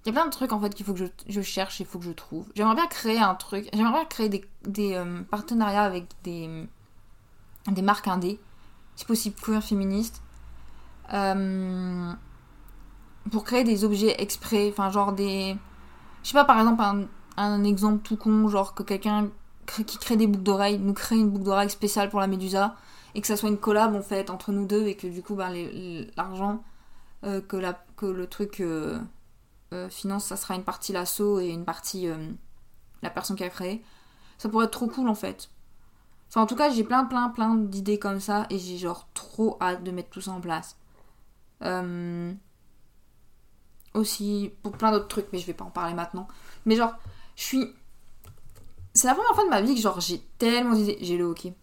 Il 0.05 0.09
y 0.09 0.11
a 0.11 0.13
plein 0.13 0.25
de 0.25 0.31
trucs 0.31 0.53
en 0.53 0.59
fait 0.59 0.73
qu'il 0.75 0.85
faut 0.85 0.93
que 0.93 0.99
je, 0.99 1.05
je 1.27 1.41
cherche, 1.41 1.79
il 1.79 1.85
faut 1.85 1.97
que 1.97 2.05
je 2.05 2.11
trouve. 2.11 2.47
J'aimerais 2.55 2.75
bien 2.75 2.87
créer 2.87 3.19
un 3.19 3.33
truc, 3.33 3.67
j'aimerais 3.73 3.91
bien 3.91 4.05
créer 4.05 4.29
des, 4.29 5.03
partenariats 5.31 5.83
avec 5.83 6.07
des, 6.23 6.67
des 7.67 7.81
marques 7.81 8.07
indées, 8.07 8.39
si 8.95 9.05
possible 9.05 9.35
queer 9.41 9.63
féministes, 9.63 10.21
euh, 11.13 12.13
pour 13.31 13.43
créer 13.43 13.63
des 13.63 13.83
objets 13.83 14.21
exprès, 14.21 14.69
enfin 14.69 14.91
genre 14.91 15.13
des... 15.13 15.57
Je 16.23 16.29
sais 16.29 16.33
pas 16.33 16.45
par 16.45 16.59
exemple 16.59 16.83
un, 16.83 17.07
un 17.37 17.63
exemple 17.63 18.01
tout 18.03 18.17
con, 18.17 18.47
genre 18.47 18.73
que 18.73 18.83
quelqu'un 18.83 19.29
qui 19.65 19.97
crée 19.97 20.17
des 20.17 20.27
boucles 20.27 20.43
d'oreilles, 20.43 20.79
nous 20.79 20.93
crée 20.93 21.17
une 21.17 21.29
boucle 21.29 21.45
d'oreille 21.45 21.69
spéciale 21.69 22.09
pour 22.09 22.19
la 22.19 22.27
Médusa, 22.27 22.75
et 23.15 23.21
que 23.21 23.27
ça 23.27 23.37
soit 23.37 23.49
une 23.49 23.57
collab 23.57 23.95
en 23.95 24.01
fait 24.01 24.29
entre 24.29 24.51
nous 24.51 24.65
deux, 24.65 24.87
et 24.87 24.95
que 24.95 25.07
du 25.07 25.21
coup 25.21 25.35
ben, 25.35 25.51
l'argent 26.15 26.63
euh, 27.23 27.41
que, 27.41 27.57
la, 27.57 27.73
que 27.95 28.05
le 28.05 28.27
truc 28.27 28.59
euh, 28.59 28.99
euh, 29.73 29.89
finance, 29.89 30.25
ça 30.25 30.37
sera 30.37 30.55
une 30.55 30.63
partie 30.63 30.93
l'assaut 30.93 31.39
et 31.39 31.49
une 31.49 31.65
partie 31.65 32.07
la 33.01 33.09
personne 33.09 33.35
qui 33.35 33.43
a 33.43 33.49
créé. 33.49 33.83
Ça 34.37 34.49
pourrait 34.49 34.65
être 34.65 34.71
trop 34.71 34.87
cool 34.87 35.09
en 35.09 35.15
fait. 35.15 35.49
Enfin, 36.29 36.41
en 36.41 36.45
tout 36.45 36.55
cas, 36.55 36.69
j'ai 36.69 36.83
plein, 36.83 37.05
plein, 37.05 37.29
plein 37.29 37.55
d'idées 37.55 37.99
comme 37.99 38.19
ça 38.19 38.45
et 38.49 38.59
j'ai 38.59 38.77
genre 38.77 39.07
trop 39.13 39.57
hâte 39.61 39.83
de 39.83 39.91
mettre 39.91 40.09
tout 40.09 40.21
ça 40.21 40.31
en 40.31 40.41
place. 40.41 40.77
Aussi 43.93 44.51
pour 44.61 44.73
plein 44.73 44.91
d'autres 44.91 45.07
trucs, 45.07 45.27
mais 45.33 45.39
je 45.39 45.47
vais 45.47 45.53
pas 45.53 45.65
en 45.65 45.71
parler 45.71 45.93
maintenant. 45.93 46.27
Mais 46.65 46.75
genre, 46.75 46.93
je 47.37 47.43
suis. 47.43 47.73
C'est 48.93 49.07
la 49.07 49.13
première 49.13 49.33
fois 49.33 49.45
de 49.45 49.49
ma 49.49 49.61
vie 49.61 49.75
que 49.75 49.79
genre 49.79 50.01
j'ai 50.01 50.19
tellement 50.37 50.75
d'idées. 50.75 50.97
J'ai 50.99 51.17
le 51.17 51.23
hockey. 51.23 51.53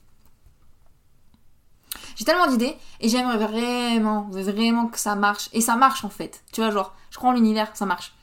J'ai 2.16 2.24
tellement 2.24 2.46
d'idées 2.46 2.76
et 3.00 3.08
j'aimerais 3.08 3.38
vraiment, 3.38 4.28
vraiment 4.30 4.86
que 4.86 4.98
ça 4.98 5.16
marche. 5.16 5.50
Et 5.52 5.60
ça 5.60 5.76
marche 5.76 6.04
en 6.04 6.08
fait. 6.08 6.44
Tu 6.52 6.60
vois, 6.60 6.70
genre, 6.70 6.94
je 7.10 7.18
crois 7.18 7.30
en 7.30 7.32
l'univers, 7.32 7.70
ça 7.74 7.87
marche. 7.87 8.14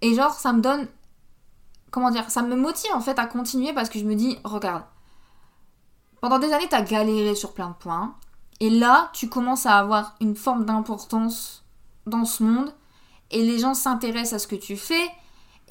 Et 0.00 0.14
genre, 0.14 0.32
ça 0.32 0.52
me 0.52 0.62
donne. 0.62 0.88
Comment 1.90 2.10
dire 2.10 2.30
Ça 2.30 2.42
me 2.42 2.56
motive 2.56 2.90
en 2.94 3.00
fait 3.00 3.18
à 3.18 3.26
continuer 3.26 3.74
parce 3.74 3.90
que 3.90 3.98
je 3.98 4.04
me 4.04 4.14
dis, 4.14 4.38
regarde. 4.42 4.84
Pendant 6.22 6.38
des 6.38 6.52
années, 6.52 6.68
t'as 6.70 6.82
galéré 6.82 7.34
sur 7.34 7.52
plein 7.52 7.68
de 7.68 7.74
points. 7.74 8.14
Et 8.60 8.70
là, 8.70 9.10
tu 9.12 9.28
commences 9.28 9.66
à 9.66 9.76
avoir 9.76 10.14
une 10.20 10.36
forme 10.36 10.64
d'importance 10.64 11.64
dans 12.06 12.24
ce 12.24 12.42
monde. 12.42 12.74
Et 13.30 13.42
les 13.42 13.58
gens 13.58 13.74
s'intéressent 13.74 14.34
à 14.34 14.38
ce 14.38 14.46
que 14.46 14.56
tu 14.56 14.76
fais. 14.76 15.10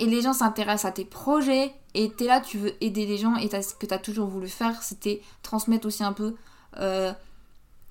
Et 0.02 0.06
les 0.08 0.22
gens 0.22 0.34
s'intéressent 0.34 0.90
à 0.90 0.92
tes 0.92 1.06
projets. 1.06 1.74
Et 1.94 2.10
t'es 2.12 2.26
là, 2.26 2.42
tu 2.42 2.58
veux 2.58 2.74
aider 2.84 3.06
les 3.06 3.18
gens. 3.18 3.36
Et 3.38 3.48
t'as- 3.50 3.62
ce 3.62 3.74
que 3.76 3.86
t'as 3.86 4.00
toujours 4.00 4.28
voulu 4.28 4.50
faire, 4.50 4.82
c'était 4.84 5.22
transmettre 5.44 5.86
aussi 5.88 6.04
un 6.04 6.12
peu 6.14 6.36
euh, 6.78 7.14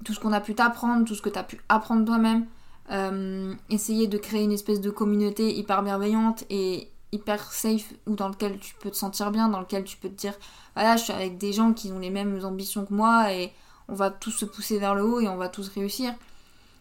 tout 0.05 0.13
ce 0.15 0.21
qu'on 0.21 0.33
a 0.33 0.41
pu 0.41 0.55
t'apprendre, 0.55 1.05
tout 1.07 1.15
ce 1.15 1.23
que 1.23 1.29
tu 1.31 1.39
as 1.39 1.45
pu 1.45 1.61
apprendre 1.69 2.05
toi-même, 2.05 2.47
euh, 2.91 3.55
essayer 3.69 4.07
de 4.09 4.19
créer 4.19 4.43
une 4.45 4.53
espèce 4.53 4.81
de 4.81 4.91
communauté 4.91 5.55
hyper 5.57 5.83
bienveillante 5.83 6.45
et 6.51 6.91
hyper 7.13 7.53
safe 7.53 7.93
ou 8.07 8.15
dans 8.17 8.29
lequel 8.29 8.59
tu 8.59 8.75
peux 8.81 8.91
te 8.91 8.97
sentir 8.97 9.31
bien, 9.31 9.49
dans 9.49 9.61
lequel 9.61 9.85
tu 9.85 9.97
peux 9.97 10.09
te 10.09 10.15
dire 10.15 10.35
voilà, 10.75 10.97
je 10.97 11.05
suis 11.05 11.13
avec 11.13 11.39
des 11.39 11.53
gens 11.53 11.73
qui 11.73 11.93
ont 11.93 11.99
les 11.99 12.11
mêmes 12.11 12.45
ambitions 12.45 12.85
que 12.87 12.95
moi 12.95 13.33
et 13.33 13.53
on 13.89 13.95
va 13.95 14.11
tous 14.11 14.31
se 14.31 14.45
pousser 14.45 14.79
vers 14.79 14.95
le 14.95 15.05
haut 15.05 15.21
et 15.21 15.29
on 15.29 15.37
va 15.37 15.49
tous 15.49 15.69
réussir. 15.69 16.15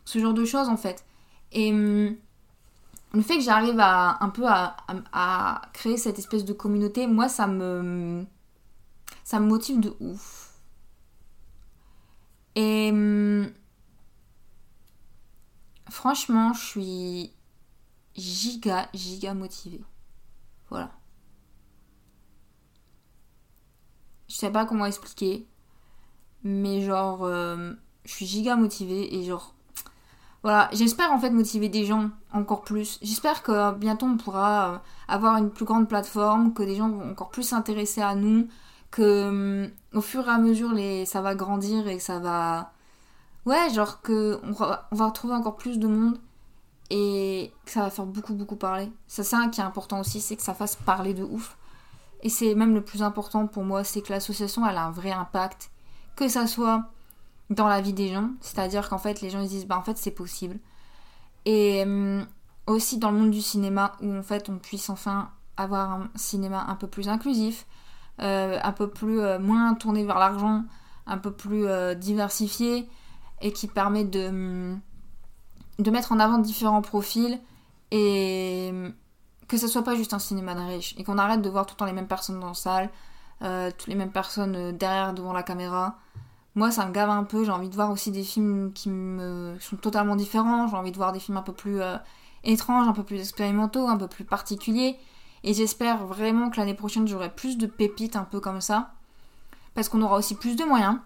Ce 0.05 0.17
genre 0.19 0.33
de 0.33 0.45
choses 0.45 0.69
en 0.69 0.77
fait. 0.77 1.03
Et 1.51 1.71
hum, 1.71 2.15
le 3.13 3.21
fait 3.21 3.37
que 3.37 3.43
j'arrive 3.43 3.79
à 3.79 4.23
un 4.23 4.29
peu 4.29 4.45
à, 4.47 5.61
créer 5.73 5.97
cette 5.97 6.19
espèce 6.19 6.45
de 6.45 6.53
communauté, 6.53 7.07
moi 7.07 7.27
ça 7.29 7.47
me 7.47 8.25
motive 9.33 9.79
de 9.79 9.93
ouf. 9.99 10.49
Et 12.55 12.89
hum, 12.91 13.51
franchement, 15.89 16.53
je 16.53 16.65
suis 16.65 17.33
giga, 18.15 18.89
giga 18.93 19.33
motivée. 19.33 19.83
Voilà. 20.69 20.91
Je 24.27 24.35
sais 24.35 24.51
pas 24.51 24.65
comment 24.65 24.85
expliquer, 24.85 25.47
mais 26.43 26.81
genre, 26.81 27.23
euh, 27.23 27.73
je 28.05 28.11
suis 28.11 28.25
giga 28.27 28.55
motivée 28.55 29.15
et 29.15 29.23
genre, 29.23 29.55
voilà, 30.41 30.69
j'espère 30.71 31.11
en 31.11 31.19
fait 31.19 31.31
motiver 31.31 31.67
des 31.67 31.85
gens 31.85 32.09
encore 32.33 32.61
plus. 32.61 32.97
J'espère 33.01 33.43
que 33.43 33.51
euh, 33.51 33.71
bientôt 33.73 34.05
on 34.05 34.17
pourra 34.17 34.73
euh, 34.75 34.77
avoir 35.07 35.37
une 35.37 35.49
plus 35.49 35.65
grande 35.65 35.89
plateforme, 35.89 36.53
que 36.53 36.63
des 36.63 36.75
gens 36.75 36.89
vont 36.89 37.11
encore 37.11 37.29
plus 37.29 37.43
s'intéresser 37.43 38.01
à 38.01 38.15
nous, 38.15 38.47
que 38.89 39.27
hum, 39.27 39.69
au 39.93 40.01
fur 40.01 40.27
et 40.27 40.31
à 40.31 40.37
mesure 40.37 40.71
les 40.71 41.05
ça 41.05 41.21
va 41.21 41.35
grandir 41.35 41.87
et 41.87 41.97
que 41.97 42.03
ça 42.03 42.19
va 42.19 42.71
ouais 43.45 43.69
genre 43.73 44.01
que 44.01 44.39
on 44.43 44.51
va, 44.51 44.87
va 44.91 45.05
retrouver 45.07 45.33
encore 45.33 45.57
plus 45.57 45.77
de 45.79 45.87
monde 45.87 46.17
et 46.89 47.53
que 47.65 47.71
ça 47.71 47.81
va 47.81 47.89
faire 47.89 48.05
beaucoup 48.05 48.33
beaucoup 48.33 48.55
parler. 48.55 48.91
C'est 49.07 49.23
ça 49.23 49.47
qui 49.51 49.59
est 49.61 49.63
important 49.63 49.99
aussi 49.99 50.21
c'est 50.21 50.37
que 50.37 50.43
ça 50.43 50.53
fasse 50.53 50.75
parler 50.77 51.13
de 51.13 51.23
ouf. 51.23 51.57
Et 52.21 52.29
c'est 52.29 52.55
même 52.55 52.73
le 52.73 52.83
plus 52.83 53.03
important 53.03 53.47
pour 53.47 53.63
moi 53.63 53.83
c'est 53.83 54.01
que 54.01 54.13
l'association 54.13 54.65
elle 54.65 54.77
a 54.77 54.85
un 54.85 54.91
vrai 54.91 55.11
impact. 55.11 55.71
Que 56.15 56.27
ça 56.27 56.47
soit 56.47 56.85
dans 57.49 57.67
la 57.67 57.81
vie 57.81 57.93
des 57.93 58.13
gens 58.13 58.29
c'est 58.41 58.59
à 58.59 58.67
dire 58.67 58.89
qu'en 58.89 58.97
fait 58.97 59.21
les 59.21 59.29
gens 59.29 59.41
ils 59.41 59.49
disent 59.49 59.65
bah 59.65 59.77
en 59.77 59.83
fait 59.83 59.97
c'est 59.97 60.11
possible 60.11 60.59
et 61.45 61.83
hum, 61.83 62.25
aussi 62.67 62.97
dans 62.97 63.11
le 63.11 63.17
monde 63.17 63.31
du 63.31 63.41
cinéma 63.41 63.93
où 64.01 64.13
en 64.13 64.23
fait 64.23 64.49
on 64.49 64.57
puisse 64.57 64.89
enfin 64.89 65.31
avoir 65.57 65.91
un 65.91 66.09
cinéma 66.15 66.65
un 66.67 66.75
peu 66.75 66.87
plus 66.87 67.09
inclusif 67.09 67.65
euh, 68.21 68.59
un 68.61 68.73
peu 68.73 68.89
plus 68.89 69.21
euh, 69.21 69.39
moins 69.39 69.73
tourné 69.75 70.03
vers 70.03 70.19
l'argent, 70.19 70.65
un 71.07 71.17
peu 71.17 71.31
plus 71.31 71.65
euh, 71.67 71.93
diversifié 71.93 72.89
et 73.41 73.53
qui 73.53 73.67
permet 73.67 74.03
de, 74.03 74.27
hum, 74.27 74.79
de 75.79 75.89
mettre 75.89 76.11
en 76.11 76.19
avant 76.19 76.37
différents 76.37 76.81
profils 76.81 77.39
et 77.91 78.69
hum, 78.71 78.93
que 79.47 79.57
ce 79.57 79.67
soit 79.69 79.83
pas 79.83 79.95
juste 79.95 80.13
un 80.13 80.19
cinéma 80.19 80.53
de 80.53 80.59
riche 80.59 80.95
et 80.97 81.05
qu'on 81.05 81.17
arrête 81.17 81.41
de 81.41 81.49
voir 81.49 81.65
tout 81.65 81.75
le 81.75 81.77
temps 81.79 81.85
les 81.85 81.93
mêmes 81.93 82.07
personnes 82.07 82.41
dans 82.41 82.49
la 82.49 82.53
salle, 82.53 82.89
toutes 83.77 83.87
les 83.87 83.95
mêmes 83.95 84.11
personnes 84.11 84.73
derrière 84.73 85.13
devant 85.13 85.33
la 85.33 85.43
caméra. 85.43 85.97
Moi, 86.59 86.71
ça 86.71 86.85
me 86.85 86.91
gave 86.91 87.09
un 87.09 87.23
peu. 87.23 87.45
J'ai 87.45 87.51
envie 87.51 87.69
de 87.69 87.75
voir 87.75 87.89
aussi 87.89 88.11
des 88.11 88.21
films 88.21 88.73
qui 88.73 88.89
me 88.89 89.55
sont 89.61 89.77
totalement 89.77 90.17
différents. 90.17 90.67
J'ai 90.67 90.75
envie 90.75 90.91
de 90.91 90.97
voir 90.97 91.13
des 91.13 91.19
films 91.21 91.37
un 91.37 91.41
peu 91.41 91.53
plus 91.53 91.79
euh, 91.79 91.95
étranges, 92.43 92.85
un 92.85 92.91
peu 92.91 93.03
plus 93.03 93.21
expérimentaux, 93.21 93.87
un 93.87 93.95
peu 93.95 94.09
plus 94.09 94.25
particuliers. 94.25 94.97
Et 95.45 95.53
j'espère 95.53 96.05
vraiment 96.05 96.49
que 96.49 96.57
l'année 96.57 96.73
prochaine, 96.73 97.07
j'aurai 97.07 97.33
plus 97.33 97.57
de 97.57 97.65
pépites 97.65 98.17
un 98.17 98.25
peu 98.25 98.41
comme 98.41 98.59
ça. 98.59 98.91
Parce 99.73 99.87
qu'on 99.87 100.01
aura 100.01 100.17
aussi 100.17 100.35
plus 100.35 100.57
de 100.57 100.65
moyens. 100.65 100.97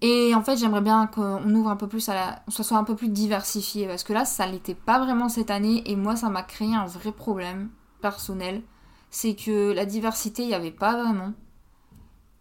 Et 0.00 0.34
en 0.34 0.42
fait, 0.42 0.56
j'aimerais 0.56 0.80
bien 0.80 1.06
qu'on 1.06 1.54
ouvre 1.54 1.70
un 1.70 1.76
peu 1.76 1.86
plus 1.86 2.08
à 2.08 2.14
la... 2.14 2.42
ça 2.48 2.64
soit 2.64 2.76
un 2.76 2.82
peu 2.82 2.96
plus 2.96 3.10
diversifié. 3.10 3.86
Parce 3.86 4.02
que 4.02 4.12
là, 4.12 4.24
ça 4.24 4.48
l'était 4.48 4.74
pas 4.74 4.98
vraiment 4.98 5.28
cette 5.28 5.52
année. 5.52 5.88
Et 5.88 5.94
moi, 5.94 6.16
ça 6.16 6.28
m'a 6.28 6.42
créé 6.42 6.74
un 6.74 6.86
vrai 6.86 7.12
problème 7.12 7.70
personnel. 8.00 8.62
C'est 9.10 9.36
que 9.36 9.70
la 9.72 9.86
diversité, 9.86 10.42
il 10.42 10.48
n'y 10.48 10.54
avait 10.54 10.72
pas 10.72 11.00
vraiment. 11.00 11.34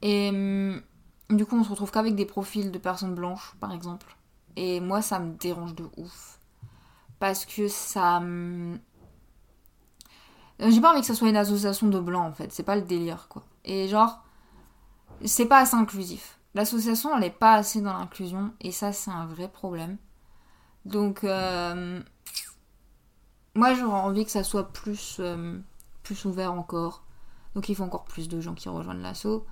Et 0.01 0.29
hum, 0.29 0.81
du 1.29 1.45
coup, 1.45 1.57
on 1.57 1.63
se 1.63 1.69
retrouve 1.69 1.91
qu'avec 1.91 2.15
des 2.15 2.25
profils 2.25 2.71
de 2.71 2.77
personnes 2.79 3.15
blanches, 3.15 3.55
par 3.59 3.71
exemple. 3.73 4.15
Et 4.55 4.79
moi, 4.81 5.01
ça 5.01 5.19
me 5.19 5.33
dérange 5.33 5.75
de 5.75 5.85
ouf. 5.97 6.39
Parce 7.19 7.45
que 7.45 7.67
ça... 7.67 8.21
euh, 8.21 8.77
J'ai 10.59 10.81
pas 10.81 10.91
envie 10.91 11.01
que 11.01 11.07
ça 11.07 11.15
soit 11.15 11.29
une 11.29 11.37
association 11.37 11.87
de 11.87 11.99
blancs 11.99 12.25
en 12.25 12.33
fait, 12.33 12.51
c'est 12.51 12.63
pas 12.63 12.75
le 12.75 12.81
délire 12.83 13.27
quoi. 13.27 13.43
Et 13.65 13.87
genre, 13.87 14.23
c'est 15.25 15.45
pas 15.47 15.59
assez 15.59 15.75
inclusif. 15.75 16.39
l'association, 16.55 17.13
elle 17.15 17.21
n'est 17.21 17.29
pas 17.29 17.53
assez 17.55 17.81
dans 17.81 17.93
l'inclusion, 17.93 18.51
et 18.61 18.71
ça, 18.71 18.91
c'est 18.93 19.11
un 19.11 19.25
vrai 19.25 19.47
problème. 19.49 19.97
Donc, 20.85 21.23
euh, 21.23 22.01
moi, 23.55 23.73
j'aurais 23.73 23.99
envie 23.99 24.25
que 24.25 24.31
ça 24.31 24.43
soit 24.43 24.71
plus, 24.71 25.17
euh, 25.19 25.59
plus 26.03 26.25
ouvert 26.25 26.53
encore. 26.53 27.03
Donc, 27.55 27.69
il 27.69 27.75
faut 27.75 27.83
encore 27.83 28.05
plus 28.05 28.27
de 28.27 28.39
gens 28.41 28.53
qui 28.53 28.69
rejoignent 28.69 29.01
l'asso. 29.01 29.43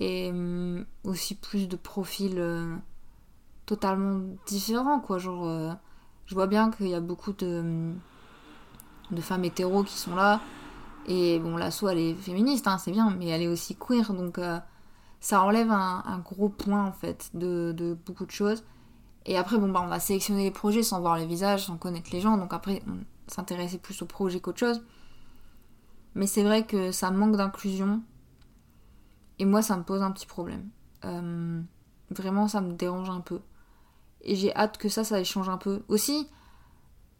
Et 0.00 0.30
euh, 0.32 0.82
aussi 1.04 1.36
plus 1.36 1.68
de 1.68 1.76
profils 1.76 2.42
totalement 3.66 4.20
différents, 4.46 4.98
quoi. 4.98 5.18
Genre, 5.18 5.76
je 6.26 6.34
vois 6.34 6.46
bien 6.46 6.70
qu'il 6.70 6.88
y 6.88 6.94
a 6.94 7.00
beaucoup 7.00 7.32
de, 7.32 7.92
de 9.10 9.20
femmes 9.20 9.44
hétéros 9.44 9.84
qui 9.84 9.96
sont 9.96 10.16
là. 10.16 10.40
Et 11.06 11.38
bon, 11.38 11.56
l'asso, 11.56 11.84
elle 11.88 11.98
est 11.98 12.14
féministe, 12.14 12.66
hein, 12.66 12.78
c'est 12.78 12.92
bien, 12.92 13.10
mais 13.10 13.26
elle 13.26 13.42
est 13.42 13.48
aussi 13.48 13.76
queer. 13.76 14.12
Donc, 14.12 14.40
ça 15.20 15.42
enlève 15.42 15.70
un, 15.70 16.22
gros 16.24 16.48
point 16.48 16.84
en 16.84 16.92
fait 16.92 17.30
de, 17.34 17.96
beaucoup 18.06 18.26
de 18.26 18.30
choses. 18.30 18.64
Et 19.26 19.36
après, 19.36 19.58
bon, 19.58 19.68
bah, 19.68 19.82
on 19.84 19.88
va 19.88 20.00
sélectionner 20.00 20.44
les 20.44 20.50
projets 20.50 20.82
sans 20.82 21.00
voir 21.00 21.18
les 21.18 21.26
visages, 21.26 21.66
sans 21.66 21.76
connaître 21.76 22.10
les 22.12 22.20
gens. 22.20 22.38
Donc 22.38 22.54
après, 22.54 22.82
on 22.88 22.98
s'intéressait 23.26 23.78
plus 23.78 24.00
au 24.02 24.06
projet 24.06 24.40
qu'autre 24.40 24.58
chose. 24.58 24.82
Mais 26.14 26.26
c'est 26.26 26.42
vrai 26.42 26.64
que 26.64 26.90
ça 26.90 27.10
manque 27.10 27.36
d'inclusion. 27.36 28.00
Et 29.40 29.46
moi, 29.46 29.62
ça 29.62 29.74
me 29.78 29.82
pose 29.82 30.02
un 30.02 30.10
petit 30.10 30.26
problème. 30.26 30.68
Euh, 31.06 31.62
vraiment, 32.10 32.46
ça 32.46 32.60
me 32.60 32.74
dérange 32.74 33.08
un 33.08 33.20
peu. 33.20 33.40
Et 34.20 34.36
j'ai 34.36 34.54
hâte 34.54 34.76
que 34.76 34.90
ça, 34.90 35.02
ça 35.02 35.24
change 35.24 35.48
un 35.48 35.56
peu. 35.56 35.82
Aussi, 35.88 36.28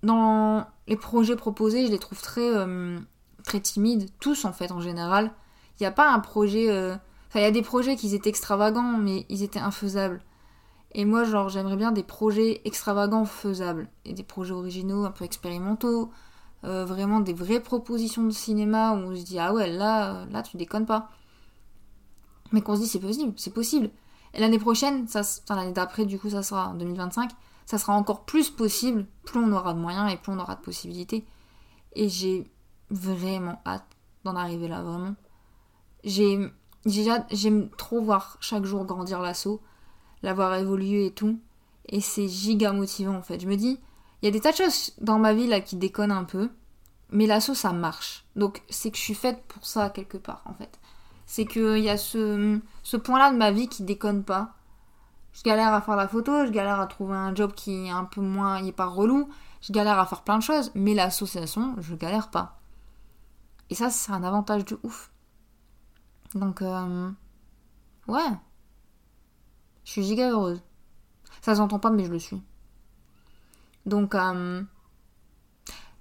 dans 0.03 0.67
les 0.87 0.97
projets 0.97 1.35
proposés, 1.35 1.87
je 1.87 1.91
les 1.91 1.99
trouve 1.99 2.21
très, 2.21 2.55
euh, 2.55 2.99
très 3.43 3.59
timides. 3.61 4.11
Tous, 4.21 4.45
en 4.45 4.53
fait, 4.53 4.71
en 4.71 4.81
général. 4.81 5.33
Il 5.79 5.83
n'y 5.83 5.87
a 5.87 5.93
pas 5.93 6.13
un 6.13 6.21
projet... 6.21 6.71
Euh, 6.71 6.95
Enfin, 7.29 7.39
il 7.39 7.43
y 7.45 7.47
a 7.47 7.53
des 7.53 7.63
projets 7.63 7.95
qui 7.97 8.15
étaient 8.15 8.29
extravagants, 8.29 8.99
mais 8.99 9.25
ils 9.29 9.45
étaient 9.45 9.61
infaisables. 9.61 10.21
Et 10.93 11.05
moi, 11.05 11.23
genre, 11.25 11.49
j'aimerais 11.49 11.77
bien 11.77 11.93
des 11.93 12.03
projets 12.03 12.61
extravagants 12.65 13.25
faisables. 13.25 13.89
Et 14.05 14.13
des 14.13 14.25
projets 14.25 14.53
originaux, 14.53 15.05
un 15.05 15.13
peu 15.13 15.25
expérimentaux. 15.25 16.11
Vraiment 16.65 17.21
des 17.21 17.33
vraies 17.33 17.61
propositions 17.61 18.25
de 18.25 18.33
cinéma 18.33 18.93
où 18.93 18.97
on 18.97 19.17
se 19.17 19.25
dit, 19.25 19.39
ah 19.39 19.55
ouais, 19.55 19.71
là, 19.71 20.27
là, 20.27 20.43
tu 20.43 20.57
déconnes 20.57 20.87
pas. 20.87 21.09
Mais 22.53 22.63
qu'on 22.63 22.75
se 22.77 22.81
dit, 22.81 22.87
c'est 22.87 23.01
possible, 23.01 23.33
c'est 23.37 23.55
possible. 23.55 23.91
Et 24.35 24.41
l'année 24.41 24.59
prochaine, 24.59 25.09
ça, 25.09 25.21
enfin, 25.21 25.57
l'année 25.57 25.73
d'après, 25.73 26.07
du 26.07 26.19
coup, 26.19 26.31
ça 26.31 26.43
sera 26.43 26.69
en 26.69 26.75
2025, 26.75 27.31
ça 27.67 27.79
sera 27.79 27.95
encore 27.95 28.25
plus 28.25 28.51
possible, 28.51 29.07
plus 29.25 29.41
on 29.41 29.53
aura 29.53 29.75
de 29.75 29.79
moyens 29.79 30.13
et 30.13 30.17
plus 30.17 30.33
on 30.33 30.39
aura 30.39 30.57
de 30.57 30.61
possibilités. 30.61 31.25
Et 31.95 32.09
j'ai 32.09 32.51
vraiment 32.91 33.61
hâte 33.67 33.87
d'en 34.25 34.37
arriver 34.37 34.69
là, 34.69 34.83
vraiment. 34.83 35.15
J'ai 36.05 36.51
j'aime 36.87 37.69
trop 37.77 38.01
voir 38.01 38.39
chaque 38.41 38.65
jour 38.65 38.85
grandir 38.85 39.21
l'assaut, 39.21 39.61
l'avoir 40.23 40.55
évolué 40.55 41.07
et 41.07 41.11
tout. 41.13 41.39
Et 41.87 42.01
c'est 42.01 42.29
giga 42.29 42.73
motivant 42.73 43.17
en 43.17 43.23
fait. 43.23 43.41
Je 43.41 43.47
me 43.47 43.57
dis, 43.57 43.79
il 44.23 44.27
y 44.27 44.29
a 44.29 44.31
des 44.31 44.41
tas 44.41 44.53
de 44.53 44.57
choses 44.57 44.93
dans 45.01 45.19
ma 45.19 45.35
vie 45.35 45.47
là 45.47 45.61
qui 45.61 45.77
déconnent 45.77 46.13
un 46.13 46.25
peu, 46.25 46.51
mais 47.11 47.27
l'assaut 47.27 47.55
ça 47.55 47.73
marche. 47.73 48.25
Donc 48.37 48.63
c'est 48.71 48.91
que 48.91 48.97
je 48.97 49.03
suis 49.03 49.15
faite 49.15 49.43
pour 49.49 49.67
ça 49.67 49.91
quelque 49.91 50.19
part 50.19 50.43
en 50.47 50.55
fait. 50.55 50.80
C'est 51.31 51.47
qu'il 51.47 51.79
y 51.79 51.89
a 51.89 51.97
ce, 51.97 52.97
point-là 52.97 53.31
de 53.31 53.37
ma 53.37 53.53
vie 53.53 53.69
qui 53.69 53.85
déconne 53.85 54.25
pas. 54.25 54.57
Je 55.33 55.45
galère 55.45 55.73
à 55.73 55.81
faire 55.81 55.95
la 55.95 56.09
photo, 56.09 56.45
je 56.45 56.51
galère 56.51 56.81
à 56.81 56.89
trouver 56.89 57.15
un 57.15 57.33
job 57.33 57.53
qui 57.53 57.87
est 57.87 57.91
un 57.91 58.03
peu 58.03 58.21
moins, 58.21 58.59
il 58.59 58.67
est 58.67 58.73
pas 58.73 58.87
relou, 58.87 59.29
je 59.61 59.73
galère 59.73 60.01
à 60.01 60.07
faire 60.07 60.23
plein 60.23 60.39
de 60.39 60.43
choses, 60.43 60.73
mais 60.75 60.93
l'association, 60.93 61.77
je 61.79 61.95
galère 61.95 62.31
pas. 62.31 62.59
Et 63.71 63.77
ça, 63.77 63.91
c'est 63.91 64.11
un 64.11 64.25
avantage 64.25 64.65
de 64.65 64.81
ouf. 64.83 65.13
Donc, 66.35 66.63
euh, 66.63 67.11
ouais. 68.09 68.33
Je 69.85 69.93
suis 69.93 70.03
giga 70.03 70.33
heureuse. 70.33 70.61
Ça 71.43 71.55
s'entend 71.55 71.79
pas, 71.79 71.91
mais 71.91 72.07
je 72.07 72.11
le 72.11 72.19
suis. 72.19 72.43
Donc, 73.87 74.17
euh, 74.17 74.65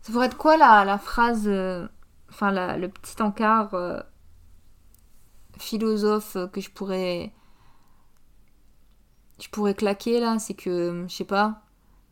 ça 0.01 0.11
pourrait 0.11 0.25
être 0.25 0.37
quoi 0.37 0.57
la, 0.57 0.85
la 0.85 0.97
phrase, 0.97 1.47
euh, 1.47 1.87
enfin, 2.31 2.77
le 2.77 2.87
petit 2.87 3.21
encart 3.21 3.75
philosophe 5.60 6.38
que 6.52 6.62
je 6.62 6.69
pourrais. 6.69 7.34
Je 9.41 9.48
pourrais 9.50 9.74
claquer 9.74 10.19
là, 10.19 10.38
c'est 10.39 10.54
que, 10.54 11.06
je 11.08 11.13
sais 11.13 11.24
pas, 11.24 11.62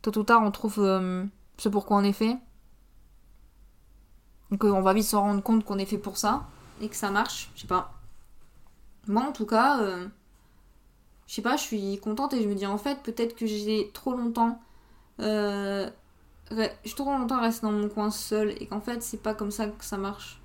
tôt 0.00 0.16
ou 0.18 0.22
tard 0.22 0.42
on 0.42 0.50
trouve 0.50 0.76
ce 0.76 1.68
pourquoi 1.68 1.98
on 1.98 2.04
est 2.04 2.12
fait. 2.12 2.38
Donc 4.50 4.64
on 4.64 4.80
va 4.80 4.94
vite 4.94 5.04
se 5.04 5.16
rendre 5.16 5.42
compte 5.42 5.64
qu'on 5.64 5.78
est 5.78 5.84
fait 5.84 5.98
pour 5.98 6.16
ça 6.16 6.46
et 6.80 6.88
que 6.88 6.96
ça 6.96 7.10
marche, 7.10 7.50
je 7.54 7.62
sais 7.62 7.66
pas. 7.66 7.92
Moi, 9.06 9.22
en 9.22 9.32
tout 9.32 9.46
cas, 9.46 9.80
euh, 9.80 10.06
je 11.26 11.34
sais 11.34 11.42
pas, 11.42 11.56
je 11.56 11.62
suis 11.62 11.98
contente 11.98 12.34
et 12.34 12.42
je 12.42 12.48
me 12.48 12.54
dis 12.54 12.66
en 12.66 12.78
fait, 12.78 13.02
peut-être 13.02 13.36
que 13.36 13.46
j'ai 13.46 13.90
trop 13.92 14.14
longtemps. 14.14 14.60
Euh, 15.20 15.90
j'ai 16.50 16.94
trop 16.94 17.10
longtemps 17.10 17.40
resté 17.40 17.66
dans 17.66 17.72
mon 17.72 17.88
coin 17.88 18.10
seul 18.10 18.50
et 18.60 18.66
qu'en 18.66 18.80
fait, 18.80 19.02
c'est 19.02 19.22
pas 19.22 19.34
comme 19.34 19.50
ça 19.50 19.66
que 19.66 19.84
ça 19.84 19.96
marche. 19.98 20.40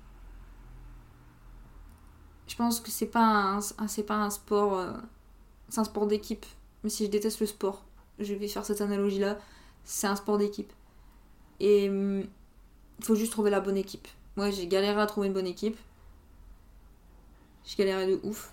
Je 2.46 2.56
pense 2.56 2.80
que 2.80 2.90
c'est 2.90 3.06
pas 3.06 3.58
un, 3.78 4.30
sport. 4.30 4.78
Euh, 4.78 4.92
c'est 5.68 5.80
un 5.80 5.84
sport 5.84 6.06
d'équipe. 6.06 6.44
Mais 6.82 6.90
si 6.90 7.06
je 7.06 7.10
déteste 7.10 7.40
le 7.40 7.46
sport, 7.46 7.84
je 8.18 8.34
vais 8.34 8.48
faire 8.48 8.64
cette 8.64 8.80
analogie 8.80 9.18
là. 9.18 9.38
C'est 9.84 10.06
un 10.06 10.16
sport 10.16 10.38
d'équipe. 10.38 10.72
Et 11.60 11.84
il 11.84 11.90
hum, 11.90 12.24
faut 13.00 13.14
juste 13.14 13.32
trouver 13.32 13.50
la 13.50 13.60
bonne 13.60 13.76
équipe. 13.76 14.08
Moi, 14.36 14.50
j'ai 14.50 14.66
galéré 14.66 15.00
à 15.00 15.06
trouver 15.06 15.28
une 15.28 15.32
bonne 15.32 15.46
équipe. 15.46 15.78
J'ai 17.64 17.76
galéré 17.76 18.06
de 18.06 18.20
ouf. 18.22 18.52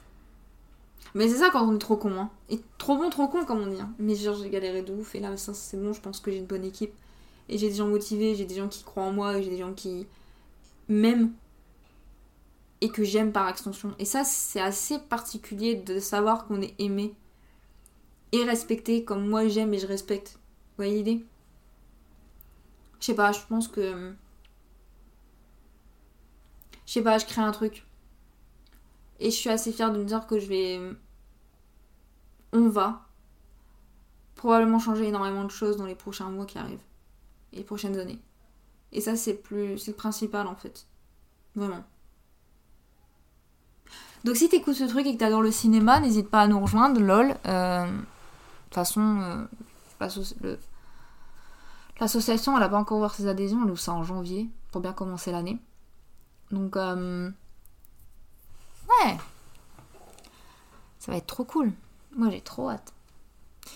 Mais 1.14 1.28
c'est 1.28 1.38
ça 1.40 1.50
quand 1.52 1.68
on 1.68 1.76
est 1.76 1.80
trop 1.80 1.98
con, 1.98 2.14
hein. 2.14 2.30
Et 2.50 2.62
trop 2.78 2.96
bon, 2.96 3.10
trop 3.10 3.28
con, 3.28 3.44
comme 3.44 3.62
on 3.62 3.68
dit. 3.68 3.82
Hein. 3.82 3.94
Mais 4.00 4.16
genre, 4.16 4.36
j'ai 4.36 4.50
galéré 4.50 4.82
de 4.82 4.94
ouf. 4.94 5.16
Et 5.16 5.20
là, 5.20 5.36
c'est 5.36 5.78
bon, 5.82 5.92
je 5.92 6.00
pense 6.00 6.20
que 6.20 6.32
j'ai 6.32 6.38
une 6.38 6.46
bonne 6.46 6.64
équipe. 6.64 6.94
Et 7.50 7.58
j'ai 7.58 7.70
des 7.70 7.76
gens 7.76 7.88
motivés, 7.88 8.36
j'ai 8.36 8.46
des 8.46 8.56
gens 8.56 8.70
qui 8.70 8.84
croient 8.84 9.04
en 9.04 9.12
moi, 9.12 9.42
j'ai 9.42 9.50
des 9.50 9.58
gens 9.58 9.74
qui 9.74 10.08
m'aiment. 10.88 11.32
Et 12.84 12.90
que 12.90 13.04
j'aime 13.04 13.32
par 13.32 13.48
extension. 13.48 13.94
Et 14.00 14.06
ça, 14.06 14.24
c'est 14.24 14.60
assez 14.60 14.98
particulier 14.98 15.76
de 15.76 16.00
savoir 16.00 16.48
qu'on 16.48 16.62
est 16.62 16.74
aimé. 16.80 17.16
Et 18.32 18.44
respecté 18.44 19.04
comme 19.04 19.28
moi 19.28 19.48
j'aime 19.48 19.74
et 19.74 19.80
je 19.80 19.86
respecte. 19.86 20.34
Vous 20.34 20.78
voyez 20.78 20.96
l'idée? 20.96 21.26
Je 23.00 23.06
sais 23.06 23.16
pas, 23.16 23.32
je 23.32 23.42
pense 23.48 23.68
que. 23.68 24.14
Je 26.86 26.94
sais 26.94 27.04
pas, 27.04 27.18
je 27.18 27.26
crée 27.26 27.42
un 27.42 27.52
truc. 27.52 27.86
Et 29.20 29.26
je 29.32 29.36
suis 29.36 29.50
assez 29.50 29.72
fière 29.72 29.92
de 29.92 30.00
me 30.00 30.06
dire 30.06 30.26
que 30.26 30.40
je 30.40 30.48
vais. 30.48 30.82
On 32.54 32.68
va 32.68 33.06
probablement 34.36 34.80
changer 34.80 35.08
énormément 35.08 35.44
de 35.44 35.52
choses 35.52 35.78
dans 35.78 35.86
les 35.86 35.96
prochains 35.96 36.30
mois 36.30 36.48
qui 36.48 36.58
arrivent. 36.58 36.84
Et 37.54 37.58
les 37.58 37.64
prochaines 37.64 38.00
années. 38.00 38.20
Et 38.92 39.02
ça, 39.02 39.16
c'est 39.16 39.36
plus. 39.36 39.78
C'est 39.78 39.92
le 39.92 39.98
principal 39.98 40.48
en 40.48 40.56
fait. 40.56 40.88
Vraiment. 41.56 41.84
Donc 44.24 44.36
si 44.36 44.50
t'écoutes 44.50 44.76
ce 44.76 44.84
truc 44.84 45.06
et 45.08 45.14
que 45.14 45.20
t'adores 45.20 45.42
le 45.42 45.52
cinéma, 45.52 46.00
n'hésite 46.00 46.30
pas 46.30 46.42
à 46.42 46.48
nous 46.48 46.60
rejoindre, 46.60 47.00
lol. 47.02 47.36
Euh, 47.48 47.86
de 47.86 47.92
toute 48.66 48.76
façon, 48.76 49.48
euh, 50.42 50.56
l'association, 52.00 52.56
elle 52.58 52.64
a 52.64 52.70
pas 52.70 52.78
encore 52.78 53.00
ouvert 53.00 53.14
ses 53.14 53.28
adhésions, 53.28 53.62
elle 53.64 53.72
ouvre 53.72 53.80
ça 53.80 53.94
en 53.94 54.04
janvier, 54.04 54.50
pour 54.72 54.82
bien 54.82 54.94
commencer 54.94 55.32
l'année. 55.32 55.58
Donc, 56.52 56.76
euh, 56.78 57.32
Ouais. 59.04 59.18
Ça 61.00 61.12
va 61.12 61.18
être 61.18 61.28
trop 61.28 61.44
cool. 61.44 61.72
Moi, 62.16 62.30
j'ai 62.30 62.42
trop 62.42 62.70
hâte. 62.70 62.94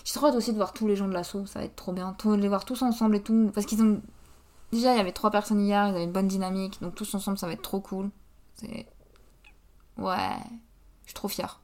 J'ai 0.04 0.12
trop 0.14 0.26
hâte 0.26 0.34
aussi 0.34 0.52
de 0.52 0.56
voir 0.56 0.72
tous 0.72 0.86
les 0.86 0.96
gens 0.96 1.08
de 1.08 1.12
l'assaut. 1.12 1.46
Ça 1.46 1.60
va 1.60 1.64
être 1.64 1.76
trop 1.76 1.92
bien. 1.92 2.16
De 2.24 2.34
les 2.34 2.48
voir 2.48 2.64
tous 2.64 2.82
ensemble 2.82 3.16
et 3.16 3.22
tout. 3.22 3.50
Parce 3.54 3.66
qu'ils 3.66 3.82
ont. 3.82 4.00
Déjà, 4.72 4.92
il 4.94 4.98
y 4.98 5.00
avait 5.00 5.12
trois 5.12 5.30
personnes 5.30 5.60
hier. 5.60 5.86
Ils 5.88 5.90
avaient 5.94 6.04
une 6.04 6.12
bonne 6.12 6.28
dynamique. 6.28 6.80
Donc, 6.80 6.94
tous 6.94 7.14
ensemble, 7.14 7.38
ça 7.38 7.46
va 7.46 7.54
être 7.54 7.62
trop 7.62 7.80
cool. 7.80 8.10
C'est. 8.56 8.86
Ouais. 9.96 10.38
Je 11.04 11.10
suis 11.10 11.14
trop 11.14 11.28
fière. 11.28 11.60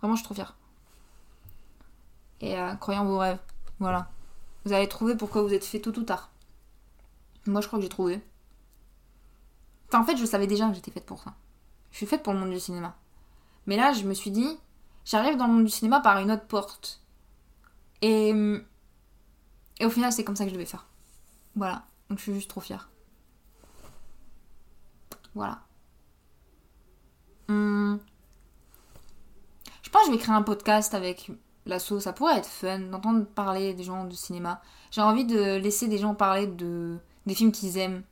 Vraiment, 0.00 0.14
je 0.14 0.20
suis 0.20 0.24
trop 0.24 0.34
fière. 0.34 0.56
Et 2.40 2.58
euh, 2.58 2.74
croyez 2.76 2.98
en 2.98 3.04
vos 3.04 3.18
rêves. 3.18 3.40
Voilà. 3.78 4.10
Vous 4.64 4.72
allez 4.72 4.88
trouver 4.88 5.16
pourquoi 5.16 5.42
vous 5.42 5.52
êtes 5.52 5.64
fait 5.64 5.80
tout 5.80 5.98
ou 5.98 6.02
tard. 6.02 6.30
Moi, 7.46 7.60
je 7.60 7.66
crois 7.66 7.78
que 7.78 7.82
j'ai 7.82 7.88
trouvé. 7.88 8.20
Enfin, 9.88 10.00
en 10.02 10.04
fait, 10.04 10.16
je 10.16 10.24
savais 10.24 10.46
déjà 10.46 10.68
que 10.68 10.74
j'étais 10.74 10.90
faite 10.90 11.06
pour 11.06 11.22
ça. 11.22 11.34
Je 11.90 11.96
suis 11.96 12.06
faite 12.06 12.22
pour 12.22 12.32
le 12.32 12.38
monde 12.38 12.50
du 12.50 12.60
cinéma. 12.60 12.96
Mais 13.66 13.76
là, 13.76 13.92
je 13.92 14.04
me 14.04 14.14
suis 14.14 14.30
dit, 14.30 14.58
j'arrive 15.04 15.36
dans 15.36 15.46
le 15.46 15.54
monde 15.54 15.64
du 15.64 15.70
cinéma 15.70 16.00
par 16.00 16.18
une 16.18 16.30
autre 16.30 16.46
porte. 16.46 17.02
Et, 18.02 18.30
et 19.80 19.86
au 19.86 19.90
final, 19.90 20.12
c'est 20.12 20.24
comme 20.24 20.36
ça 20.36 20.44
que 20.44 20.50
je 20.50 20.54
devais 20.54 20.66
faire. 20.66 20.86
Voilà. 21.56 21.84
Donc 22.08 22.18
je 22.18 22.24
suis 22.24 22.34
juste 22.34 22.50
trop 22.50 22.60
fière. 22.60 22.90
Voilà. 25.34 25.60
Hum. 27.48 27.98
Je 29.82 29.90
pense 29.90 30.02
que 30.02 30.08
je 30.08 30.12
vais 30.12 30.18
créer 30.22 30.34
un 30.34 30.42
podcast 30.42 30.94
avec 30.94 31.30
l'assaut. 31.66 32.00
Ça 32.00 32.12
pourrait 32.12 32.38
être 32.38 32.46
fun 32.46 32.78
d'entendre 32.78 33.24
parler 33.24 33.74
des 33.74 33.84
gens 33.84 34.04
du 34.04 34.16
cinéma. 34.16 34.60
J'ai 34.90 35.00
envie 35.00 35.24
de 35.24 35.56
laisser 35.56 35.88
des 35.88 35.98
gens 35.98 36.14
parler 36.14 36.46
de 36.46 36.98
des 37.26 37.34
films 37.34 37.52
qu'ils 37.52 37.78
aiment. 37.78 38.02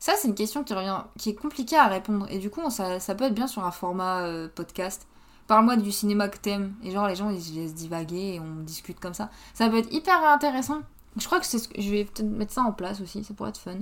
Ça, 0.00 0.14
c'est 0.16 0.26
une 0.26 0.34
question 0.34 0.64
qui, 0.64 0.74
revient, 0.74 1.04
qui 1.16 1.30
est 1.30 1.34
compliquée 1.36 1.76
à 1.76 1.86
répondre. 1.86 2.26
Et 2.28 2.38
du 2.38 2.50
coup, 2.50 2.60
ça, 2.70 2.98
peut 3.14 3.24
être 3.24 3.34
bien 3.34 3.46
sur 3.46 3.64
un 3.64 3.70
format 3.70 4.22
euh, 4.22 4.48
podcast. 4.52 5.06
Parle-moi 5.46 5.76
du 5.76 5.92
cinéma 5.92 6.28
que 6.28 6.38
t'aimes. 6.38 6.74
Et 6.82 6.90
genre, 6.90 7.06
les 7.06 7.14
gens, 7.14 7.30
ils 7.30 7.40
se 7.40 7.52
laissent 7.52 7.74
divaguer 7.74 8.34
et 8.34 8.40
on 8.40 8.64
discute 8.64 8.98
comme 8.98 9.14
ça. 9.14 9.30
Ça 9.54 9.68
peut 9.68 9.76
être 9.76 9.92
hyper 9.92 10.24
intéressant. 10.24 10.80
Je 11.16 11.24
crois 11.26 11.38
que 11.38 11.46
c'est 11.46 11.58
ce 11.58 11.68
que 11.68 11.80
je 11.80 11.88
vais 11.88 12.04
peut-être 12.04 12.28
mettre 12.28 12.52
ça 12.52 12.62
en 12.62 12.72
place 12.72 13.00
aussi. 13.00 13.22
Ça 13.22 13.32
pourrait 13.34 13.50
être 13.50 13.60
fun. 13.60 13.78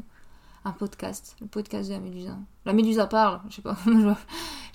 Un 0.64 0.72
podcast. 0.72 1.36
Le 1.40 1.46
podcast 1.46 1.88
de 1.88 1.94
la 1.94 2.00
Médusa. 2.00 2.36
La 2.66 2.72
Médusa 2.74 3.06
parle. 3.06 3.40
Je 3.48 3.56
sais 3.56 3.62
pas. 3.62 3.76
je 3.86 4.14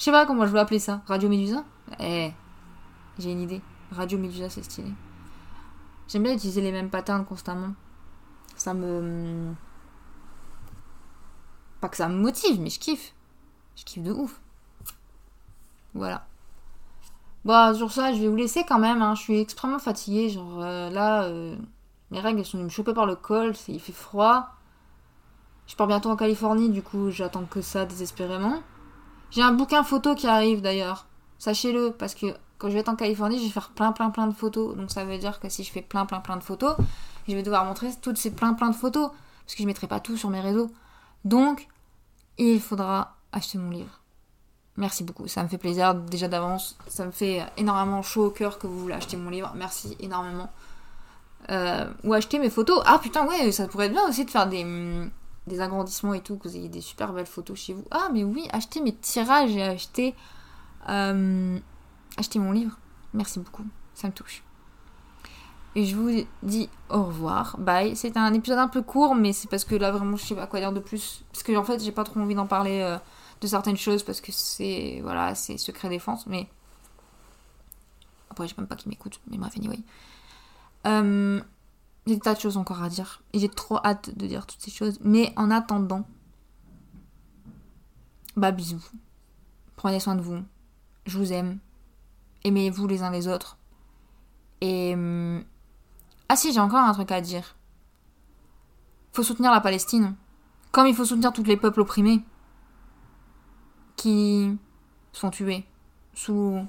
sais 0.04 0.12
pas 0.12 0.26
comment 0.26 0.46
je 0.48 0.52
vais 0.52 0.60
appeler 0.60 0.80
ça. 0.80 1.04
Radio 1.06 1.30
Médusa? 1.30 1.64
Eh. 2.00 2.32
J'ai 3.20 3.32
une 3.32 3.42
idée. 3.42 3.62
Radio 3.92 4.18
Médusa, 4.18 4.50
c'est 4.50 4.64
stylé. 4.64 4.92
J'aime 6.08 6.24
bien 6.24 6.34
utiliser 6.34 6.62
les 6.62 6.72
mêmes 6.72 6.90
patterns 6.90 7.24
constamment. 7.24 7.74
Ça 8.56 8.74
me. 8.74 9.54
Pas 11.82 11.90
que 11.90 11.98
ça 11.98 12.10
me 12.10 12.16
motive, 12.16 12.60
mais 12.60 12.72
je 12.72 12.80
kiffe. 12.80 13.14
Je 13.76 13.84
kiffe 13.84 14.04
de 14.04 14.12
ouf. 14.12 14.42
Voilà. 15.94 16.26
Bon, 17.44 17.76
sur 17.76 17.92
ça, 17.92 18.12
je 18.12 18.22
vais 18.22 18.28
vous 18.28 18.36
laisser 18.36 18.64
quand 18.68 18.80
même. 18.80 19.04
Hein. 19.04 19.14
Je 19.14 19.22
suis 19.22 19.40
extrêmement 19.40 19.78
fatiguée. 19.78 20.30
Genre 20.30 20.64
euh, 20.64 20.90
là, 20.90 21.26
euh, 21.26 21.56
mes 22.10 22.20
règles 22.20 22.40
elles 22.40 22.46
sont 22.46 22.58
me 22.58 22.70
choper 22.70 22.94
par 22.96 23.06
le 23.06 23.16
col. 23.16 23.54
Il 23.68 23.80
fait 23.80 23.94
froid. 23.94 24.55
Je 25.68 25.76
pars 25.76 25.88
bientôt 25.88 26.10
en 26.10 26.16
Californie, 26.16 26.70
du 26.70 26.82
coup, 26.82 27.10
j'attends 27.10 27.46
que 27.46 27.62
ça 27.62 27.86
désespérément. 27.86 28.62
J'ai 29.32 29.42
un 29.42 29.52
bouquin 29.52 29.84
photo 29.84 30.16
qui 30.16 30.28
arrive 30.28 30.62
d'ailleurs. 30.62 31.08
Sachez-le, 31.40 31.92
parce 31.92 32.16
que 32.16 32.28
quand 32.58 32.70
je 32.70 32.74
vais 32.74 32.80
être 32.80 32.90
en 32.90 32.96
Californie, 32.96 33.40
je 33.40 33.44
vais 33.44 33.50
faire 33.50 33.70
plein 33.70 33.92
plein 33.92 34.10
plein 34.10 34.28
de 34.28 34.34
photos. 34.34 34.76
Donc 34.76 34.92
ça 34.92 35.04
veut 35.06 35.18
dire 35.18 35.40
que 35.40 35.50
si 35.50 35.64
je 35.64 35.72
fais 35.72 35.82
plein 35.82 36.06
plein 36.06 36.20
plein 36.20 36.38
de 36.38 36.44
photos, 36.44 36.76
je 37.28 37.36
vais 37.36 37.44
devoir 37.44 37.66
montrer 37.66 37.90
toutes 38.02 38.18
ces 38.18 38.32
plein 38.32 38.54
plein 38.54 38.70
de 38.70 38.76
photos. 38.76 39.10
Parce 39.46 39.56
que 39.56 39.62
je 39.62 39.68
mettrai 39.68 39.88
pas 39.88 40.00
tout 40.00 40.18
sur 40.18 40.30
mes 40.30 40.40
réseaux. 40.40 40.72
Donc, 41.24 41.68
il 42.38 42.60
faudra 42.60 43.16
acheter 43.32 43.58
mon 43.58 43.70
livre. 43.70 44.02
Merci 44.78 45.04
beaucoup, 45.04 45.28
ça 45.28 45.42
me 45.44 45.48
fait 45.48 45.58
plaisir 45.58 45.94
déjà 45.96 46.28
d'avance. 46.28 46.78
Ça 46.88 47.06
me 47.06 47.12
fait 47.12 47.46
énormément 47.58 48.02
chaud 48.02 48.26
au 48.26 48.30
cœur 48.30 48.60
que 48.60 48.68
vous 48.68 48.80
voulez 48.80 48.94
acheter 48.94 49.18
mon 49.18 49.30
livre. 49.30 49.52
Merci 49.56 49.96
énormément. 50.00 50.50
Euh, 51.50 51.86
ou 52.04 52.14
acheter 52.14 52.40
mes 52.40 52.50
photos. 52.50 52.82
Ah 52.86 53.00
putain, 53.00 53.26
ouais, 53.28 53.52
ça 53.52 53.68
pourrait 53.68 53.86
être 53.86 53.94
bien 53.94 54.08
aussi 54.10 54.26
de 54.26 54.32
faire 54.32 54.48
des, 54.48 54.64
hum, 54.64 55.10
des 55.48 55.62
agrandissements 55.62 56.14
et 56.14 56.22
tout, 56.22 56.38
que 56.38 56.48
vous 56.48 56.56
ayez 56.56 56.70
des 56.70 56.82
super 56.82 57.14
belles 57.14 57.26
photos 57.26 57.58
chez 57.58 57.74
vous. 57.74 57.86
Ah, 57.92 58.10
mais 58.14 58.24
oui, 58.24 58.48
acheter 58.52 58.82
mes 58.82 58.96
tirages 58.96 59.56
et 59.56 59.64
acheter, 59.64 60.16
euh, 60.90 61.60
acheter 62.18 62.40
mon 62.40 62.52
livre. 62.52 62.78
Merci 63.14 63.40
beaucoup, 63.40 63.66
ça 63.94 64.08
me 64.08 64.14
touche. 64.14 64.44
Et 65.76 65.86
je 65.86 65.96
vous 65.96 66.26
dis 66.42 66.70
au 66.90 67.04
revoir, 67.04 67.58
bye. 67.60 67.96
C'était 67.96 68.20
un 68.20 68.34
épisode 68.34 68.60
un 68.60 68.70
peu 68.70 68.82
court, 68.82 69.14
mais 69.14 69.34
c'est 69.34 69.50
parce 69.50 69.66
que 69.66 69.76
là 69.76 69.92
vraiment 69.92 70.16
je 70.16 70.26
sais 70.26 70.36
pas 70.36 70.48
quoi 70.48 70.60
dire 70.60 70.72
de 70.72 70.80
plus. 70.80 71.24
Parce 71.34 71.44
que 71.44 71.56
en 71.56 71.64
fait 71.64 71.84
j'ai 71.84 71.92
pas 71.92 72.06
trop 72.06 72.20
envie 72.20 72.36
d'en 72.36 72.48
parler. 72.48 72.82
Euh, 72.82 72.98
de 73.42 73.48
certaines 73.48 73.78
choses 73.78 74.04
parce 74.04 74.22
que 74.22 74.32
c'est 74.32 75.00
voilà 75.04 75.36
c'est 75.36 75.58
secret 75.58 75.90
défense 75.90 76.26
mais 76.28 76.48
après 78.30 78.48
je 78.48 78.54
sais 78.54 78.62
même 78.62 78.68
pas 78.68 78.76
qui 78.76 78.90
m'écoute 78.90 79.20
mais 79.30 79.38
bref 79.38 79.54
anyway 79.58 79.80
euh, 80.88 81.42
j'ai 82.06 82.16
des 82.16 82.22
tas 82.22 82.34
de 82.34 82.40
choses 82.40 82.58
encore 82.58 82.84
à 82.84 82.90
dire. 82.90 83.22
Et 83.34 83.40
j'ai 83.40 83.50
trop 83.50 83.78
hâte 83.84 84.16
de 84.16 84.28
dire 84.28 84.46
toutes 84.46 84.62
ces 84.62 84.72
choses. 84.72 85.00
Mais 85.02 85.34
en 85.36 85.52
attendant 85.52 86.06
bah 88.36 88.52
bisous. 88.52 88.84
Prenez 89.76 90.00
soin 90.00 90.16
de 90.16 90.22
vous. 90.22 90.44
Je 91.06 91.18
vous 91.18 91.34
aime. 91.34 91.60
Aimez-vous 92.44 92.88
les 92.88 93.02
uns 93.02 93.12
les 93.12 93.28
autres. 93.28 93.58
Et 94.62 94.94
hum, 94.94 95.44
ah 96.30 96.36
si 96.36 96.54
j'ai 96.54 96.60
encore 96.60 96.80
un 96.80 96.94
truc 96.94 97.12
à 97.12 97.22
dire. 97.22 97.56
Faut 99.14 99.24
soutenir 99.24 99.52
la 99.52 99.62
Palestine. 99.62 100.16
Comme 100.72 100.88
il 100.88 100.96
faut 100.96 101.06
soutenir 101.06 101.32
tous 101.32 101.44
les 101.44 101.58
peuples 101.58 101.80
opprimés 101.80 102.24
qui 103.96 104.58
sont 105.14 105.30
tués 105.30 105.66
sous 106.14 106.66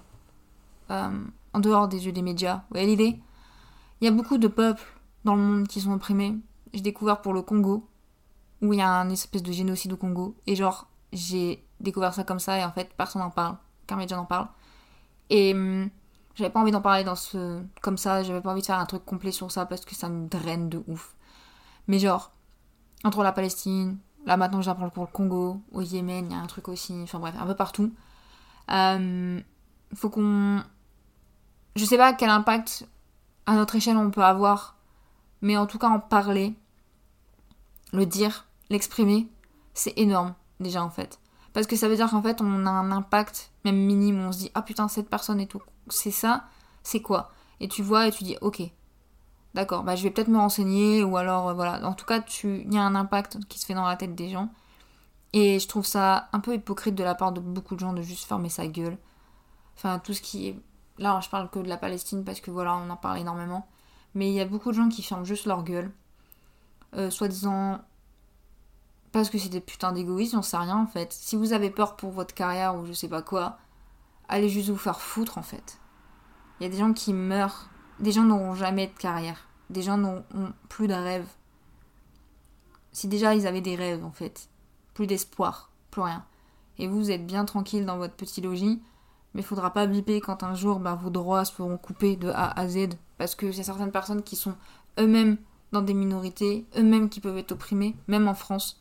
euh, 0.91 1.25
en 1.53 1.61
dehors 1.61 1.89
des 1.89 2.07
yeux 2.07 2.13
des 2.13 2.23
médias. 2.23 2.57
Vous 2.57 2.75
voyez 2.75 2.87
l'idée? 2.87 3.21
Il 4.01 4.05
y 4.05 4.09
a 4.09 4.13
beaucoup 4.13 4.39
de 4.39 4.47
peuples 4.47 4.96
dans 5.27 5.35
le 5.35 5.43
monde 5.43 5.69
qui 5.69 5.81
sont 5.81 5.93
opprimés. 5.93 6.35
J'ai 6.73 6.81
découvert 6.81 7.21
pour 7.21 7.35
le 7.35 7.43
Congo, 7.43 7.87
où 8.63 8.73
il 8.73 8.79
y 8.79 8.83
a 8.83 8.91
un 8.91 9.11
espèce 9.11 9.43
de 9.43 9.53
génocide 9.53 9.93
au 9.93 9.97
Congo. 9.97 10.35
Et 10.47 10.57
genre, 10.57 10.89
j'ai 11.13 11.63
découvert 11.81 12.15
ça 12.15 12.25
comme 12.25 12.39
ça, 12.39 12.59
et 12.59 12.65
en 12.65 12.73
fait, 12.73 12.91
personne 12.97 13.21
n'en 13.21 13.31
parle. 13.31 13.57
Aucun 13.85 13.97
média 13.97 14.17
n'en 14.17 14.25
parle. 14.25 14.49
Et 15.29 15.53
hum, 15.53 15.91
j'avais 16.35 16.51
pas 16.51 16.61
envie 16.61 16.73
d'en 16.73 16.81
parler 16.81 17.05
dans 17.05 17.17
ce 17.17 17.63
comme 17.83 17.99
ça, 17.99 18.23
j'avais 18.23 18.41
pas 18.41 18.53
envie 18.53 18.63
de 18.63 18.67
faire 18.67 18.79
un 18.79 18.87
truc 18.87 19.05
complet 19.05 19.33
sur 19.33 19.51
ça 19.51 19.67
parce 19.67 19.85
que 19.85 19.95
ça 19.95 20.09
me 20.09 20.29
draine 20.29 20.69
de 20.69 20.83
ouf. 20.87 21.15
Mais 21.89 21.99
genre, 21.99 22.33
entre 23.05 23.23
la 23.23 23.33
Palestine, 23.33 23.99
Là 24.27 24.37
maintenant 24.37 24.61
j'apprends 24.61 24.91
pour 24.91 25.05
le 25.05 25.11
Congo, 25.13 25.63
au 25.71 25.81
Yémen, 25.83 26.27
il 26.27 26.33
y 26.33 26.35
a 26.35 26.43
un 26.43 26.47
truc 26.47 26.69
aussi, 26.69 27.01
enfin 27.05 27.21
bref, 27.21 27.35
un 27.39 27.47
peu 27.47 27.55
partout. 27.55 27.95
Euh, 28.71 29.41
faut 29.95 30.11
qu'on... 30.11 30.63
Je 31.77 31.85
sais 31.85 31.97
pas 31.97 32.13
quel 32.13 32.31
impact 32.31 32.89
à 33.47 33.55
notre 33.55 33.77
échelle 33.77 33.97
on 33.97 34.11
peut 34.11 34.25
avoir, 34.25 34.76
mais 35.43 35.57
en 35.57 35.67
tout 35.67 35.79
cas 35.79 35.89
en 35.89 36.01
parler, 36.01 36.55
le 37.93 38.07
dire, 38.07 38.47
l'exprimer, 38.71 39.29
c'est 39.75 39.97
énorme 39.97 40.35
déjà 40.61 40.83
en 40.83 40.91
fait. 40.91 41.19
Parce 41.53 41.67
que 41.67 41.77
ça 41.77 41.89
veut 41.89 41.97
dire 41.97 42.11
qu'en 42.11 42.23
fait 42.23 42.41
on 42.41 42.67
a 42.67 42.71
un 42.71 42.91
impact, 42.93 43.51
même 43.65 43.77
minime, 43.77 44.21
on 44.21 44.33
se 44.33 44.39
dit 44.39 44.51
ah 44.55 44.63
putain 44.63 44.89
cette 44.89 45.09
personne 45.09 45.41
et 45.41 45.47
tout, 45.47 45.63
c'est 45.89 46.11
ça, 46.11 46.45
c'est 46.83 47.01
quoi? 47.01 47.33
Et 47.61 47.69
tu 47.69 47.83
vois 47.83 48.07
et 48.07 48.11
tu 48.11 48.25
dis 48.25 48.37
ok, 48.41 48.63
D'accord, 49.57 49.85
bah, 49.85 49.97
je 49.97 50.03
vais 50.03 50.11
peut-être 50.11 50.29
me 50.29 50.37
renseigner 50.37 51.03
ou 51.03 51.17
alors 51.17 51.49
euh, 51.49 51.55
voilà. 51.55 51.83
En 51.89 51.95
tout 51.95 52.05
cas, 52.05 52.23
il 52.45 52.75
y 52.75 52.77
a 52.77 52.83
un 52.83 52.95
impact 52.95 53.39
qui 53.49 53.59
se 53.59 53.65
fait 53.65 53.73
dans 53.73 53.87
la 53.87 53.97
tête 53.97 54.15
des 54.15 54.29
gens. 54.29 54.51
Et 55.33 55.59
je 55.59 55.67
trouve 55.67 55.87
ça 55.87 56.29
un 56.35 56.41
peu 56.41 56.55
hypocrite 56.55 56.95
de 56.95 57.03
la 57.03 57.15
part 57.15 57.33
de 57.33 57.41
beaucoup 57.41 57.75
de 57.75 57.81
gens 57.81 57.95
de 57.95 58.03
juste 58.03 58.27
fermer 58.27 58.51
sa 58.51 58.67
gueule. 58.67 58.99
Enfin, 59.75 59.99
tout 59.99 60.13
ce 60.13 60.21
qui 60.21 60.49
est. 60.49 60.61
Là, 60.99 61.21
je 61.23 61.31
parle 61.31 61.49
que 61.49 61.59
de 61.59 61.69
la 61.69 61.79
Palestine 61.79 62.23
parce 62.23 62.41
que 62.41 62.51
voilà, 62.51 62.77
on 62.77 62.91
en 62.91 62.97
parle 62.97 63.19
énormément. 63.19 63.67
Mais 64.17 64.29
il 64.29 64.35
y 64.35 64.41
a 64.41 64.45
beaucoup 64.45 64.71
de 64.73 64.77
gens 64.77 64.89
qui 64.89 65.03
ferment 65.05 65.25
juste 65.25 65.47
leur 65.47 65.63
gueule. 65.63 65.93
Euh, 66.95 67.09
Soi-disant. 67.11 67.81
Parce 69.13 69.31
que 69.31 69.39
c'est 69.39 69.49
des 69.49 69.61
putains 69.61 69.93
d'égoïstes, 69.93 70.33
j'en 70.33 70.43
sais 70.43 70.57
rien 70.57 70.77
en 70.77 70.89
fait. 70.89 71.13
Si 71.13 71.37
vous 71.37 71.53
avez 71.53 71.71
peur 71.71 71.95
pour 71.95 72.11
votre 72.11 72.35
carrière 72.35 72.75
ou 72.77 72.85
je 72.85 72.93
sais 72.93 73.09
pas 73.09 73.23
quoi, 73.23 73.59
allez 74.29 74.49
juste 74.49 74.71
vous 74.71 74.77
faire 74.77 75.01
foutre 75.01 75.39
en 75.39 75.43
fait. 75.43 75.79
Il 76.59 76.65
y 76.65 76.67
a 76.67 76.69
des 76.69 76.79
gens 76.79 76.93
qui 76.93 77.15
meurent. 77.15 77.71
Des 78.01 78.11
gens 78.11 78.25
n'auront 78.25 78.55
jamais 78.55 78.89
de 78.89 78.99
carrière 78.99 79.47
des 79.71 79.83
gens 79.83 79.99
n'ont 79.99 80.25
plus 80.69 80.89
de 80.89 80.95
rêve. 80.95 81.27
Si 82.93 83.09
déjà 83.09 83.35
ils 83.35 83.47
avaient 83.47 83.61
des 83.61 83.77
rêves 83.77 84.05
en 84.05 84.11
fait, 84.11 84.49
plus 84.95 85.07
d'espoir, 85.07 85.71
plus 85.91 86.03
rien. 86.03 86.25
Et 86.79 86.89
vous, 86.89 87.11
êtes 87.11 87.27
bien 87.27 87.45
tranquille 87.45 87.87
dans 87.87 87.97
votre 87.97 88.15
petit 88.15 88.41
logis, 88.41 88.83
mais 89.37 89.43
il 89.43 89.45
faudra 89.45 89.71
pas 89.71 89.87
biper 89.87 90.23
quand 90.23 90.43
un 90.45 90.55
jour 90.55 90.81
bah, 90.81 90.95
vos 90.95 91.11
droits 91.11 91.45
seront 91.45 91.77
coupés 91.77 92.17
de 92.17 92.31
A 92.31 92.59
à 92.59 92.69
Z, 92.69 92.89
parce 93.19 93.35
que 93.35 93.53
c'est 93.53 93.65
certaines 93.65 93.93
personnes 93.93 94.23
qui 94.23 94.35
sont 94.35 94.57
eux-mêmes 94.99 95.37
dans 95.73 95.83
des 95.83 95.93
minorités, 95.93 96.67
eux-mêmes 96.75 97.11
qui 97.11 97.21
peuvent 97.21 97.37
être 97.37 97.53
opprimés, 97.53 97.95
même 98.09 98.29
en 98.29 98.35
France, 98.35 98.81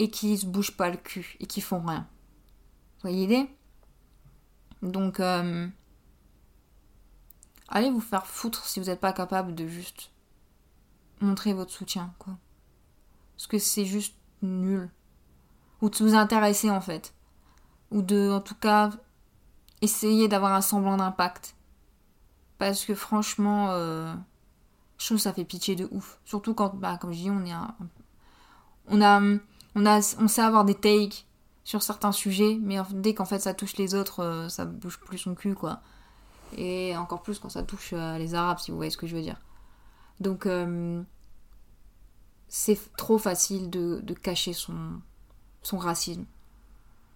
et 0.00 0.10
qui 0.10 0.36
se 0.36 0.44
bougent 0.44 0.76
pas 0.76 0.90
le 0.90 0.96
cul 0.96 1.36
et 1.38 1.46
qui 1.46 1.60
font 1.60 1.78
rien. 1.78 2.08
Vous 2.96 3.02
voyez 3.02 3.28
l'idée? 3.28 3.48
Donc, 4.82 5.20
euh, 5.20 5.68
allez 7.68 7.90
vous 7.90 8.00
faire 8.00 8.26
foutre 8.26 8.66
si 8.66 8.80
vous 8.80 8.86
n'êtes 8.86 8.98
pas 8.98 9.12
capable 9.12 9.54
de 9.54 9.68
juste 9.68 10.10
montrer 11.20 11.52
votre 11.52 11.70
soutien, 11.70 12.12
quoi. 12.18 12.36
Parce 13.36 13.46
que 13.46 13.60
c'est 13.60 13.84
juste 13.84 14.16
nul. 14.42 14.90
Ou 15.80 15.90
de 15.90 15.96
vous 15.98 16.14
intéresser, 16.16 16.70
en 16.70 16.80
fait. 16.80 17.14
Ou 17.92 18.02
de, 18.02 18.32
en 18.32 18.40
tout 18.40 18.56
cas, 18.56 18.90
essayer 19.82 20.28
d'avoir 20.28 20.52
un 20.54 20.62
semblant 20.62 20.96
d'impact. 20.96 21.54
Parce 22.58 22.84
que 22.84 22.94
franchement, 22.94 23.68
euh, 23.70 24.14
je 24.96 25.06
trouve 25.06 25.18
ça 25.18 25.32
fait 25.32 25.44
pitié 25.44 25.76
de 25.76 25.88
ouf. 25.90 26.20
Surtout 26.24 26.54
quand, 26.54 26.74
bah, 26.74 26.96
comme 26.98 27.12
je 27.12 27.18
dis, 27.18 27.30
on 27.30 27.44
est 27.44 27.52
un, 27.52 27.74
on 28.88 29.02
a, 29.02 29.20
on 29.74 29.86
a, 29.86 30.16
on 30.18 30.28
sait 30.28 30.42
avoir 30.42 30.64
des 30.64 30.74
takes 30.74 31.26
sur 31.64 31.82
certains 31.82 32.12
sujets, 32.12 32.58
mais 32.62 32.78
dès 32.90 33.14
qu'en 33.14 33.24
fait 33.24 33.40
ça 33.40 33.54
touche 33.54 33.76
les 33.76 33.94
autres, 33.94 34.20
euh, 34.20 34.48
ça 34.48 34.64
bouge 34.64 34.98
plus 35.00 35.18
son 35.18 35.34
cul, 35.34 35.54
quoi. 35.54 35.80
Et 36.56 36.96
encore 36.96 37.22
plus 37.22 37.38
quand 37.38 37.48
ça 37.48 37.62
touche 37.62 37.90
euh, 37.92 38.18
les 38.18 38.34
Arabes, 38.34 38.58
si 38.58 38.70
vous 38.70 38.76
voyez 38.76 38.90
ce 38.90 38.96
que 38.96 39.06
je 39.06 39.16
veux 39.16 39.22
dire. 39.22 39.40
Donc, 40.20 40.46
c'est 42.48 42.78
trop 42.96 43.18
facile 43.18 43.70
de, 43.70 44.00
de, 44.04 44.14
cacher 44.14 44.52
son, 44.52 45.00
son 45.62 45.78
racisme. 45.78 46.26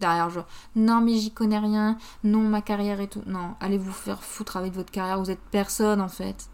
Derrière, 0.01 0.29
genre, 0.31 0.47
non, 0.75 1.01
mais 1.01 1.17
j'y 1.17 1.33
connais 1.33 1.59
rien, 1.59 1.97
non, 2.23 2.41
ma 2.41 2.61
carrière 2.61 3.01
et 3.01 3.09
tout. 3.09 3.23
Non, 3.27 3.55
allez 3.61 3.79
vous 3.79 3.93
faire 3.93 4.23
foutre 4.23 4.57
avec 4.57 4.73
votre 4.75 4.91
carrière, 4.91 5.19
vous 5.19 5.31
êtes 5.31 5.41
personne 5.51 6.01
en 6.01 6.09
fait. 6.09 6.51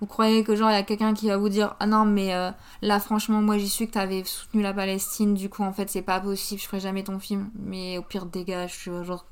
Vous 0.00 0.06
croyez 0.06 0.44
que, 0.44 0.56
genre, 0.56 0.70
il 0.70 0.74
y 0.74 0.76
a 0.76 0.82
quelqu'un 0.82 1.14
qui 1.14 1.28
va 1.28 1.36
vous 1.36 1.48
dire, 1.48 1.76
ah 1.80 1.86
non, 1.86 2.04
mais 2.04 2.34
euh, 2.34 2.50
là, 2.82 3.00
franchement, 3.00 3.40
moi, 3.40 3.58
j'y 3.58 3.68
suis 3.68 3.86
que 3.86 3.92
t'avais 3.92 4.24
soutenu 4.24 4.62
la 4.62 4.74
Palestine, 4.74 5.34
du 5.34 5.48
coup, 5.48 5.62
en 5.62 5.72
fait, 5.72 5.88
c'est 5.88 6.02
pas 6.02 6.20
possible, 6.20 6.60
je 6.60 6.66
ferai 6.66 6.80
jamais 6.80 7.04
ton 7.04 7.18
film. 7.18 7.50
Mais 7.54 7.96
au 7.98 8.02
pire, 8.02 8.26
dégage, 8.26 8.90
genre, 9.02 9.24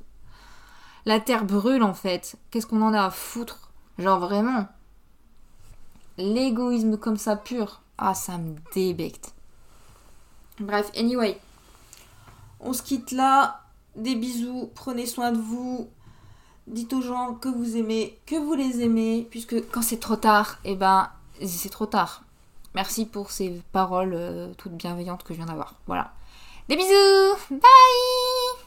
la 1.04 1.18
terre 1.18 1.44
brûle 1.44 1.82
en 1.82 1.94
fait. 1.94 2.36
Qu'est-ce 2.50 2.66
qu'on 2.66 2.82
en 2.82 2.94
a 2.94 3.06
à 3.06 3.10
foutre? 3.10 3.72
Genre 3.98 4.20
vraiment. 4.20 4.66
L'égoïsme 6.16 6.96
comme 6.96 7.16
ça 7.16 7.36
pur. 7.36 7.82
Ah, 7.98 8.14
ça 8.14 8.38
me 8.38 8.54
débecte. 8.74 9.34
Bref, 10.60 10.90
anyway. 10.96 11.38
On 12.62 12.72
se 12.72 12.82
quitte 12.82 13.10
là. 13.12 13.60
Des 13.96 14.14
bisous, 14.14 14.70
prenez 14.74 15.06
soin 15.06 15.32
de 15.32 15.38
vous. 15.38 15.88
Dites 16.66 16.92
aux 16.92 17.02
gens 17.02 17.34
que 17.34 17.48
vous 17.48 17.76
aimez, 17.76 18.18
que 18.24 18.36
vous 18.36 18.54
les 18.54 18.82
aimez. 18.82 19.26
Puisque 19.30 19.68
quand 19.70 19.82
c'est 19.82 20.00
trop 20.00 20.16
tard, 20.16 20.58
eh 20.64 20.76
ben, 20.76 21.10
c'est 21.44 21.68
trop 21.68 21.86
tard. 21.86 22.22
Merci 22.74 23.04
pour 23.04 23.30
ces 23.30 23.60
paroles 23.72 24.14
euh, 24.14 24.52
toutes 24.56 24.72
bienveillantes 24.72 25.24
que 25.24 25.34
je 25.34 25.38
viens 25.38 25.46
d'avoir. 25.46 25.74
Voilà. 25.86 26.12
Des 26.68 26.76
bisous 26.76 27.36
Bye 27.50 28.61